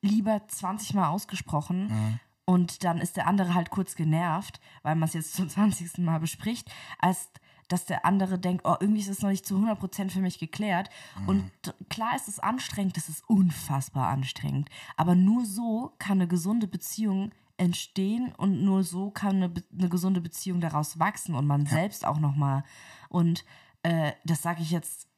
lieber 0.00 0.46
20 0.46 0.94
Mal 0.94 1.08
ausgesprochen 1.08 2.20
und 2.44 2.84
dann 2.84 2.98
ist 2.98 3.16
der 3.16 3.26
andere 3.26 3.54
halt 3.54 3.70
kurz 3.70 3.96
genervt, 3.96 4.60
weil 4.82 4.96
man 4.96 5.08
es 5.08 5.14
jetzt 5.14 5.34
zum 5.34 5.48
20. 5.48 5.98
Mal 5.98 6.20
bespricht, 6.20 6.70
als 6.98 7.30
dass 7.68 7.86
der 7.86 8.04
andere 8.04 8.38
denkt, 8.38 8.64
oh, 8.66 8.76
irgendwie 8.78 9.00
ist 9.00 9.08
es 9.08 9.22
noch 9.22 9.30
nicht 9.30 9.46
zu 9.46 9.56
100% 9.56 10.10
für 10.10 10.20
mich 10.20 10.38
geklärt. 10.38 10.90
Und 11.26 11.50
klar 11.88 12.14
ist 12.14 12.28
es 12.28 12.38
anstrengend, 12.38 12.96
das 12.96 13.08
ist 13.08 13.28
unfassbar 13.28 14.08
anstrengend. 14.08 14.68
Aber 14.96 15.14
nur 15.14 15.44
so 15.44 15.94
kann 15.98 16.18
eine 16.18 16.28
gesunde 16.28 16.66
Beziehung 16.66 17.32
entstehen 17.56 18.34
und 18.36 18.62
nur 18.64 18.82
so 18.82 19.10
kann 19.10 19.36
eine, 19.36 19.54
eine 19.78 19.88
gesunde 19.88 20.20
Beziehung 20.20 20.60
daraus 20.60 20.98
wachsen 20.98 21.34
und 21.34 21.46
man 21.46 21.66
selbst 21.66 22.04
auch 22.04 22.18
nochmal. 22.18 22.64
Und 23.08 23.44
äh, 23.82 24.12
das 24.24 24.42
sage 24.42 24.62
ich 24.62 24.70
jetzt 24.70 25.08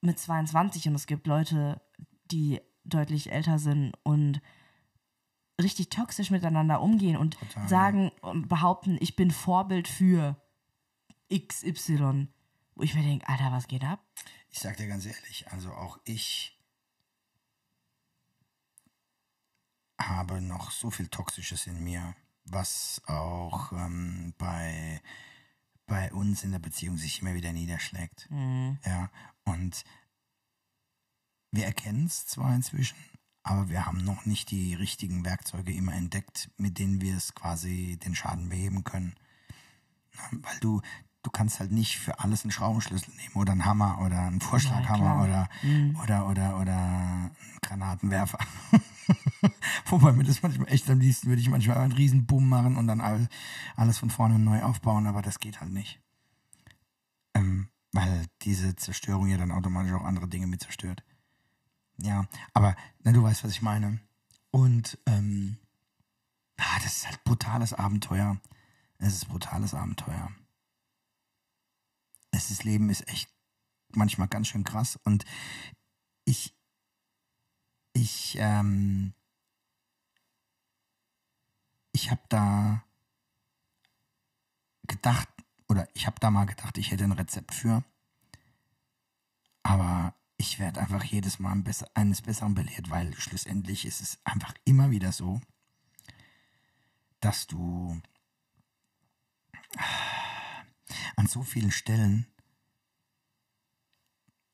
mit 0.00 0.18
22 0.18 0.88
und 0.88 0.94
es 0.94 1.06
gibt 1.06 1.26
Leute, 1.26 1.80
die 2.30 2.60
deutlich 2.84 3.32
älter 3.32 3.58
sind 3.58 3.92
und 4.02 4.40
richtig 5.60 5.88
toxisch 5.88 6.30
miteinander 6.30 6.80
umgehen 6.82 7.16
und 7.16 7.38
Total, 7.38 7.68
sagen 7.68 8.12
und 8.20 8.48
behaupten, 8.48 8.98
ich 9.00 9.16
bin 9.16 9.30
Vorbild 9.30 9.88
für 9.88 10.36
XY. 11.32 12.28
Wo 12.74 12.82
ich 12.82 12.94
mir 12.94 13.02
denke, 13.02 13.26
Alter, 13.28 13.52
was 13.52 13.68
geht 13.68 13.84
ab? 13.84 14.04
Ich 14.50 14.58
sag 14.58 14.76
dir 14.76 14.86
ganz 14.86 15.06
ehrlich, 15.06 15.46
also 15.50 15.72
auch 15.72 15.98
ich 16.04 16.58
habe 19.98 20.40
noch 20.40 20.70
so 20.70 20.90
viel 20.90 21.08
Toxisches 21.08 21.66
in 21.66 21.82
mir, 21.82 22.14
was 22.44 23.00
auch 23.06 23.72
ähm, 23.72 24.34
bei 24.38 25.00
bei 25.86 26.12
uns 26.12 26.42
in 26.42 26.50
der 26.50 26.58
Beziehung 26.58 26.98
sich 26.98 27.22
immer 27.22 27.34
wieder 27.34 27.52
niederschlägt. 27.52 28.28
Mhm. 28.30 28.78
Ja, 28.84 29.10
und 29.44 29.84
wir 31.52 31.64
erkennen 31.64 32.06
es 32.06 32.26
zwar 32.26 32.54
inzwischen, 32.54 32.96
aber 33.42 33.68
wir 33.68 33.86
haben 33.86 33.98
noch 33.98 34.26
nicht 34.26 34.50
die 34.50 34.74
richtigen 34.74 35.24
Werkzeuge 35.24 35.72
immer 35.72 35.94
entdeckt, 35.94 36.50
mit 36.56 36.78
denen 36.78 37.00
wir 37.00 37.16
es 37.16 37.34
quasi 37.34 37.98
den 38.04 38.16
Schaden 38.16 38.48
beheben 38.48 38.82
können. 38.82 39.14
Weil 40.32 40.58
du, 40.60 40.82
du 41.26 41.30
kannst 41.30 41.58
halt 41.58 41.72
nicht 41.72 41.98
für 41.98 42.20
alles 42.20 42.44
einen 42.44 42.52
Schraubenschlüssel 42.52 43.12
nehmen 43.14 43.34
oder 43.34 43.50
einen 43.50 43.64
Hammer 43.64 44.00
oder 44.00 44.20
einen 44.20 44.40
Vorschlaghammer 44.40 45.24
oder, 45.24 45.48
oder, 46.00 46.28
oder, 46.28 46.60
oder 46.60 46.76
einen 46.76 47.30
Granatenwerfer. 47.62 48.38
Wobei 49.86 50.12
mir 50.12 50.22
das 50.22 50.42
manchmal 50.42 50.72
echt 50.72 50.88
am 50.88 51.00
liebsten 51.00 51.28
würde 51.28 51.42
ich 51.42 51.48
manchmal 51.48 51.78
einen 51.78 51.92
riesen 51.92 52.26
Boom 52.26 52.48
machen 52.48 52.76
und 52.76 52.86
dann 52.86 53.00
all, 53.00 53.28
alles 53.74 53.98
von 53.98 54.08
vorne 54.08 54.38
neu 54.38 54.62
aufbauen, 54.62 55.08
aber 55.08 55.20
das 55.20 55.40
geht 55.40 55.60
halt 55.60 55.72
nicht. 55.72 56.00
Ähm, 57.34 57.70
weil 57.90 58.26
diese 58.42 58.76
Zerstörung 58.76 59.26
ja 59.26 59.36
dann 59.36 59.50
automatisch 59.50 59.94
auch 59.94 60.04
andere 60.04 60.28
Dinge 60.28 60.46
mit 60.46 60.62
zerstört. 60.62 61.02
Ja, 61.98 62.26
aber 62.54 62.76
na, 63.02 63.10
du 63.10 63.22
weißt, 63.24 63.42
was 63.42 63.50
ich 63.50 63.62
meine. 63.62 63.98
Und 64.52 64.96
ähm, 65.06 65.58
ah, 66.56 66.78
das 66.84 66.98
ist 66.98 67.08
halt 67.08 67.24
brutales 67.24 67.72
Abenteuer. 67.72 68.36
Es 68.98 69.12
ist 69.14 69.26
brutales 69.26 69.74
Abenteuer. 69.74 70.30
Ist 72.36 72.64
Leben 72.64 72.90
ist 72.90 73.08
echt 73.08 73.30
manchmal 73.94 74.28
ganz 74.28 74.48
schön 74.48 74.64
krass 74.64 74.98
und 75.04 75.24
ich 76.24 76.54
ich 77.92 78.36
ähm, 78.38 79.14
ich 81.92 82.10
habe 82.10 82.20
da 82.28 82.84
gedacht 84.86 85.28
oder 85.68 85.88
ich 85.94 86.06
habe 86.06 86.20
da 86.20 86.30
mal 86.30 86.44
gedacht, 86.44 86.76
ich 86.78 86.90
hätte 86.90 87.04
ein 87.04 87.12
Rezept 87.12 87.54
für, 87.54 87.82
aber 89.62 90.14
ich 90.36 90.58
werde 90.58 90.80
einfach 90.80 91.02
jedes 91.04 91.38
Mal 91.38 91.62
eines 91.94 92.22
Besseren 92.22 92.54
belehrt, 92.54 92.90
weil 92.90 93.14
schlussendlich 93.18 93.86
ist 93.86 94.00
es 94.00 94.18
einfach 94.24 94.54
immer 94.64 94.90
wieder 94.90 95.12
so, 95.12 95.40
dass 97.20 97.46
du 97.46 98.00
an 101.16 101.26
so 101.26 101.42
vielen 101.42 101.70
Stellen, 101.70 102.26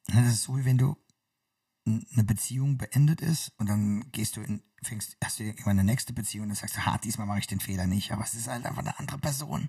das 0.06 0.26
ist 0.26 0.42
so, 0.42 0.56
wie 0.56 0.64
wenn 0.64 0.78
du 0.78 0.96
eine 1.84 2.24
Beziehung 2.24 2.78
beendet 2.78 3.20
ist 3.20 3.52
und 3.58 3.68
dann 3.68 4.10
gehst 4.12 4.36
du 4.36 4.40
in, 4.40 4.62
fängst, 4.82 5.16
hast 5.22 5.40
du 5.40 5.44
irgendwann 5.44 5.78
eine 5.78 5.84
nächste 5.84 6.12
Beziehung 6.12 6.48
und 6.48 6.54
sagst 6.54 6.76
du, 6.76 6.86
ha, 6.86 6.98
diesmal 6.98 7.26
mache 7.26 7.40
ich 7.40 7.46
den 7.46 7.60
Fehler 7.60 7.86
nicht, 7.86 8.12
aber 8.12 8.22
es 8.22 8.34
ist 8.34 8.48
halt 8.48 8.64
einfach 8.66 8.82
eine 8.82 8.98
andere 8.98 9.18
Person. 9.18 9.68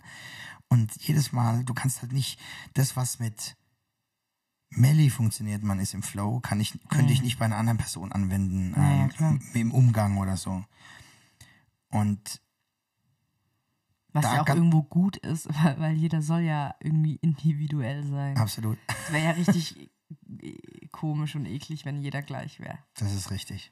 Und 0.68 0.96
jedes 1.02 1.32
Mal, 1.32 1.64
du 1.64 1.74
kannst 1.74 2.02
halt 2.02 2.14
nicht 2.14 2.40
das, 2.74 2.96
was 2.96 3.20
mit 3.20 3.56
Melly 4.70 5.10
funktioniert, 5.10 5.64
man 5.64 5.80
ist 5.80 5.94
im 5.94 6.04
Flow, 6.04 6.40
kann 6.40 6.60
ich, 6.60 6.80
könnte 6.90 7.14
ich 7.14 7.22
nicht 7.22 7.40
bei 7.40 7.46
einer 7.46 7.58
anderen 7.58 7.78
Person 7.78 8.12
anwenden, 8.12 8.74
Ja, 8.76 9.08
ja, 9.08 9.30
ähm, 9.30 9.42
im 9.54 9.72
Umgang 9.72 10.18
oder 10.18 10.38
so. 10.38 10.64
Und 11.90 12.42
Was 14.14 14.24
Da 14.26 14.36
ja 14.36 14.42
auch 14.44 14.48
irgendwo 14.48 14.84
gut 14.84 15.18
ist, 15.18 15.48
weil, 15.64 15.80
weil 15.80 15.94
jeder 15.96 16.22
soll 16.22 16.42
ja 16.42 16.76
irgendwie 16.80 17.16
individuell 17.16 18.04
sein. 18.06 18.38
absolut, 18.38 18.78
Es 18.88 19.12
wäre 19.12 19.24
ja 19.26 19.32
richtig 19.32 19.90
komisch 20.92 21.36
und 21.36 21.46
eklig, 21.46 21.86
wenn 21.86 22.00
jeder 22.02 22.22
gleich 22.22 22.60
wäre. 22.60 22.78
das 22.96 23.14
ist 23.14 23.32
richtig. 23.32 23.72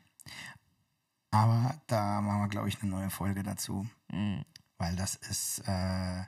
Aber 1.32 1.76
da 1.88 2.22
machen 2.22 2.42
wir, 2.42 2.48
glaube 2.50 2.68
ich, 2.70 2.82
eine 2.82 2.92
neue 2.92 3.10
Folge 3.10 3.44
dazu, 3.44 3.88
Mhm. 4.12 4.44
weil 4.78 4.96
das 4.96 5.16
ist 5.16 5.60
äh, 5.68 6.24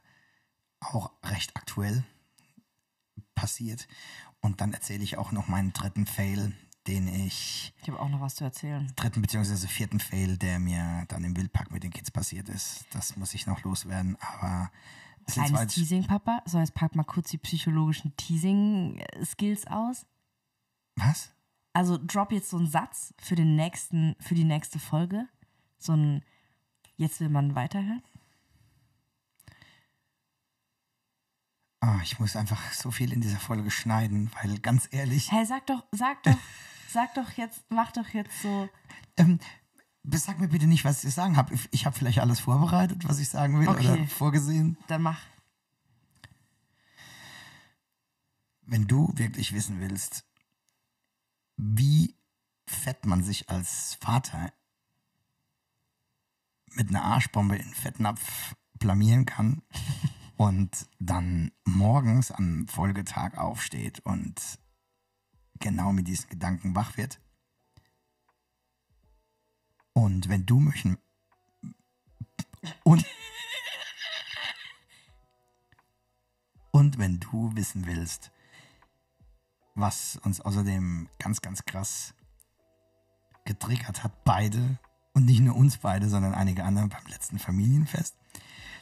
auch 0.79 1.11
recht 1.23 1.55
aktuell 1.57 2.03
passiert. 3.35 3.87
Und 4.41 4.61
dann 4.61 4.73
erzähle 4.73 5.03
ich 5.03 5.17
auch 5.17 5.31
noch 5.31 5.47
meinen 5.47 5.73
dritten 5.73 6.05
Fail, 6.05 6.53
den 6.87 7.07
ich, 7.07 7.73
Ich 7.81 7.87
habe 7.89 7.99
auch 7.99 8.09
noch 8.09 8.21
was 8.21 8.35
zu 8.35 8.43
erzählen. 8.43 8.91
dritten 8.95 9.21
beziehungsweise 9.21 9.67
vierten 9.67 9.99
Fail, 9.99 10.37
der 10.37 10.59
mir 10.59 11.05
dann 11.07 11.23
im 11.23 11.35
Wildpark 11.35 11.71
mit 11.71 11.83
den 11.83 11.91
Kids 11.91 12.11
passiert 12.11 12.49
ist. 12.49 12.85
Das 12.91 13.15
muss 13.15 13.33
ich 13.33 13.47
noch 13.47 13.63
loswerden, 13.63 14.17
aber 14.19 14.71
Kleines 15.25 15.73
Teasing, 15.73 16.05
Papa. 16.05 16.41
So, 16.45 16.59
jetzt 16.59 16.73
pack 16.73 16.95
mal 16.95 17.03
kurz 17.03 17.29
die 17.29 17.37
psychologischen 17.37 18.13
Teasing-Skills 18.17 19.67
aus. 19.67 20.05
Was? 20.97 21.31
Also 21.71 21.97
drop 22.05 22.33
jetzt 22.33 22.49
so 22.49 22.57
einen 22.57 22.67
Satz 22.67 23.13
für 23.19 23.35
den 23.35 23.55
nächsten, 23.55 24.15
für 24.19 24.35
die 24.35 24.43
nächste 24.43 24.79
Folge. 24.79 25.27
So 25.77 25.93
ein 25.93 26.23
Jetzt 26.97 27.19
will 27.19 27.29
man 27.29 27.55
weiterhören. 27.55 28.03
Ah, 31.81 31.99
ich 32.03 32.19
muss 32.19 32.35
einfach 32.35 32.71
so 32.71 32.91
viel 32.91 33.11
in 33.11 33.19
dieser 33.19 33.39
Folge 33.39 33.69
schneiden, 33.69 34.31
weil 34.41 34.59
ganz 34.59 34.87
ehrlich, 34.91 35.31
Hey, 35.31 35.45
sag 35.45 35.65
doch, 35.67 35.83
sag 35.91 36.23
doch, 36.23 36.37
sag 36.93 37.13
doch 37.15 37.31
jetzt, 37.31 37.63
mach 37.69 37.91
doch 37.91 38.07
jetzt 38.09 38.41
so. 38.41 38.69
ähm, 39.17 39.39
sag 40.11 40.39
mir 40.39 40.47
bitte 40.47 40.67
nicht, 40.67 40.85
was 40.85 41.03
ich 41.03 41.13
sagen 41.13 41.35
habe. 41.37 41.55
Ich 41.71 41.85
habe 41.85 41.97
vielleicht 41.97 42.19
alles 42.19 42.39
vorbereitet, 42.39 43.07
was 43.07 43.19
ich 43.19 43.29
sagen 43.29 43.59
will 43.59 43.67
Okay. 43.67 43.91
oder 43.93 44.07
vorgesehen. 44.07 44.77
Dann 44.87 45.01
mach. 45.01 45.19
Wenn 48.61 48.87
du 48.87 49.11
wirklich 49.15 49.53
wissen 49.53 49.79
willst, 49.81 50.25
wie 51.57 52.15
fett 52.65 53.05
man 53.05 53.23
sich 53.23 53.49
als 53.49 53.95
Vater 53.95 54.53
mit 56.71 56.89
einer 56.89 57.03
Arschbombe 57.03 57.57
in 57.57 57.73
Fettnapf 57.73 58.55
blamieren 58.79 59.25
kann 59.25 59.61
und 60.37 60.87
dann 60.99 61.51
morgens 61.65 62.31
am 62.31 62.67
Folgetag 62.67 63.37
aufsteht 63.37 63.99
und 63.99 64.35
genau 65.59 65.93
mit 65.93 66.07
diesen 66.07 66.29
Gedanken 66.29 66.75
wach 66.75 66.97
wird. 66.97 67.19
Und 69.93 70.27
wenn 70.29 70.45
du 70.45 70.59
möchten 70.59 70.97
und 72.83 73.05
und 76.71 76.97
wenn 76.97 77.19
du 77.19 77.55
wissen 77.55 77.85
willst, 77.85 78.31
was 79.75 80.17
uns 80.23 80.41
außerdem 80.41 81.09
ganz, 81.19 81.41
ganz 81.41 81.65
krass 81.65 82.13
getriggert 83.45 84.03
hat, 84.03 84.23
beide 84.23 84.79
und 85.13 85.25
nicht 85.25 85.41
nur 85.41 85.55
uns 85.55 85.77
beide, 85.77 86.09
sondern 86.09 86.33
einige 86.33 86.63
andere 86.63 86.87
beim 86.87 87.05
letzten 87.07 87.39
Familienfest, 87.39 88.15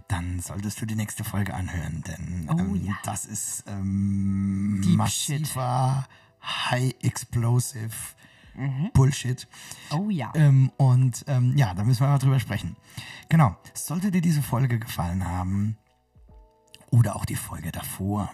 dann 0.08 0.40
solltest 0.40 0.82
du 0.82 0.86
die 0.86 0.96
nächste 0.96 1.24
Folge 1.24 1.54
anhören, 1.54 2.04
denn 2.04 2.50
Oh 2.50 2.58
ähm, 2.60 2.86
ja. 2.86 2.98
das 3.04 3.26
ist 3.26 3.64
ähm, 3.68 4.82
massiver, 4.96 6.08
high 6.42 6.94
explosive 7.02 8.16
Mhm. 8.54 8.92
Bullshit. 8.94 9.48
Oh 9.92 10.10
ja. 10.10 10.32
Ähm, 10.36 10.72
und 10.78 11.24
ähm, 11.28 11.56
ja, 11.56 11.74
da 11.74 11.84
müssen 11.84 12.02
wir 12.02 12.10
mal 12.10 12.18
drüber 12.18 12.40
sprechen. 12.40 12.76
Genau. 13.30 13.56
Sollte 13.74 14.12
dir 14.12 14.22
diese 14.22 14.42
Folge 14.42 14.78
gefallen 14.78 15.26
haben 15.26 15.78
oder 16.90 17.16
auch 17.16 17.26
die 17.26 17.36
Folge 17.36 17.72
davor, 17.72 18.32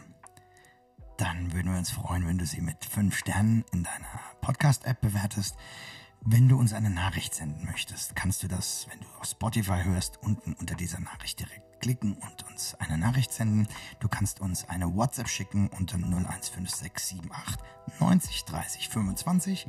dann 1.17 1.53
würden 1.53 1.71
wir 1.71 1.77
uns 1.77 1.91
freuen, 1.91 2.27
wenn 2.27 2.37
du 2.37 2.45
sie 2.45 2.61
mit 2.61 2.83
fünf 2.85 3.17
Sternen 3.17 3.63
in 3.71 3.83
deiner 3.83 4.19
Podcast-App 4.41 5.01
bewertest. 5.01 5.55
Wenn 6.21 6.49
du 6.49 6.57
uns 6.57 6.73
eine 6.73 6.89
Nachricht 6.89 7.33
senden 7.33 7.65
möchtest, 7.65 8.15
kannst 8.15 8.43
du 8.43 8.47
das, 8.47 8.87
wenn 8.89 8.99
du 8.99 9.07
auf 9.19 9.25
Spotify 9.25 9.83
hörst, 9.83 10.17
unten 10.21 10.53
unter 10.53 10.75
dieser 10.75 10.99
Nachricht 10.99 11.39
direkt 11.39 11.79
klicken 11.79 12.13
und 12.17 12.45
uns 12.49 12.75
eine 12.75 12.97
Nachricht 12.97 13.31
senden. 13.31 13.67
Du 13.99 14.07
kannst 14.07 14.41
uns 14.41 14.67
eine 14.67 14.93
WhatsApp 14.95 15.29
schicken 15.29 15.69
unter 15.69 15.97
015678 15.97 17.21
90 17.99 18.45
30 18.45 18.89
25 18.89 19.67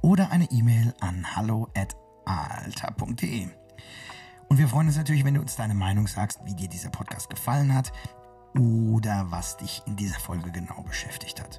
oder 0.00 0.30
eine 0.30 0.50
E-Mail 0.50 0.94
an 1.00 1.36
hallo 1.36 1.68
at 1.76 1.96
alter.de. 2.24 3.48
Und 4.48 4.58
wir 4.58 4.68
freuen 4.68 4.86
uns 4.86 4.96
natürlich, 4.96 5.24
wenn 5.24 5.34
du 5.34 5.40
uns 5.40 5.56
deine 5.56 5.74
Meinung 5.74 6.06
sagst, 6.06 6.40
wie 6.44 6.54
dir 6.54 6.68
dieser 6.68 6.90
Podcast 6.90 7.28
gefallen 7.28 7.74
hat 7.74 7.92
oder 8.54 9.30
was 9.30 9.58
dich 9.58 9.82
in 9.86 9.96
dieser 9.96 10.18
Folge 10.18 10.50
genau 10.50 10.82
beschäftigt 10.82 11.40
hat. 11.40 11.58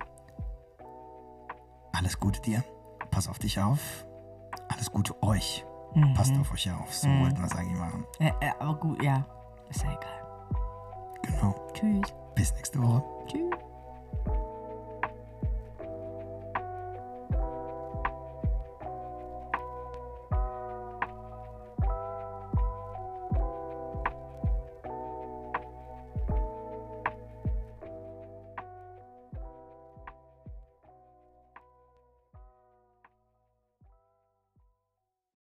Alles 1.94 2.20
Gute 2.20 2.42
dir, 2.42 2.64
pass 3.12 3.28
auf 3.28 3.38
dich 3.38 3.60
auf, 3.60 3.80
alles 4.80 4.92
Gute 4.92 5.22
euch, 5.24 5.66
passt 6.16 6.38
auf 6.40 6.54
euch 6.54 6.72
auf, 6.72 6.94
so 6.94 7.10
wollten 7.10 7.42
wir 7.42 7.50
sagen 7.50 7.70
immer. 7.72 7.92
Äh, 8.20 8.32
äh, 8.40 8.52
aber 8.60 8.76
gut, 8.76 9.04
ja. 9.04 9.26
Ist 9.70 9.84
ja 9.84 9.90
egal. 9.90 10.56
Genau, 11.22 11.54
Tschüss. 11.74 12.14
bis 12.34 12.54
nächste 12.54 12.82
Woche. 12.82 13.04
Tschüss. 13.28 13.52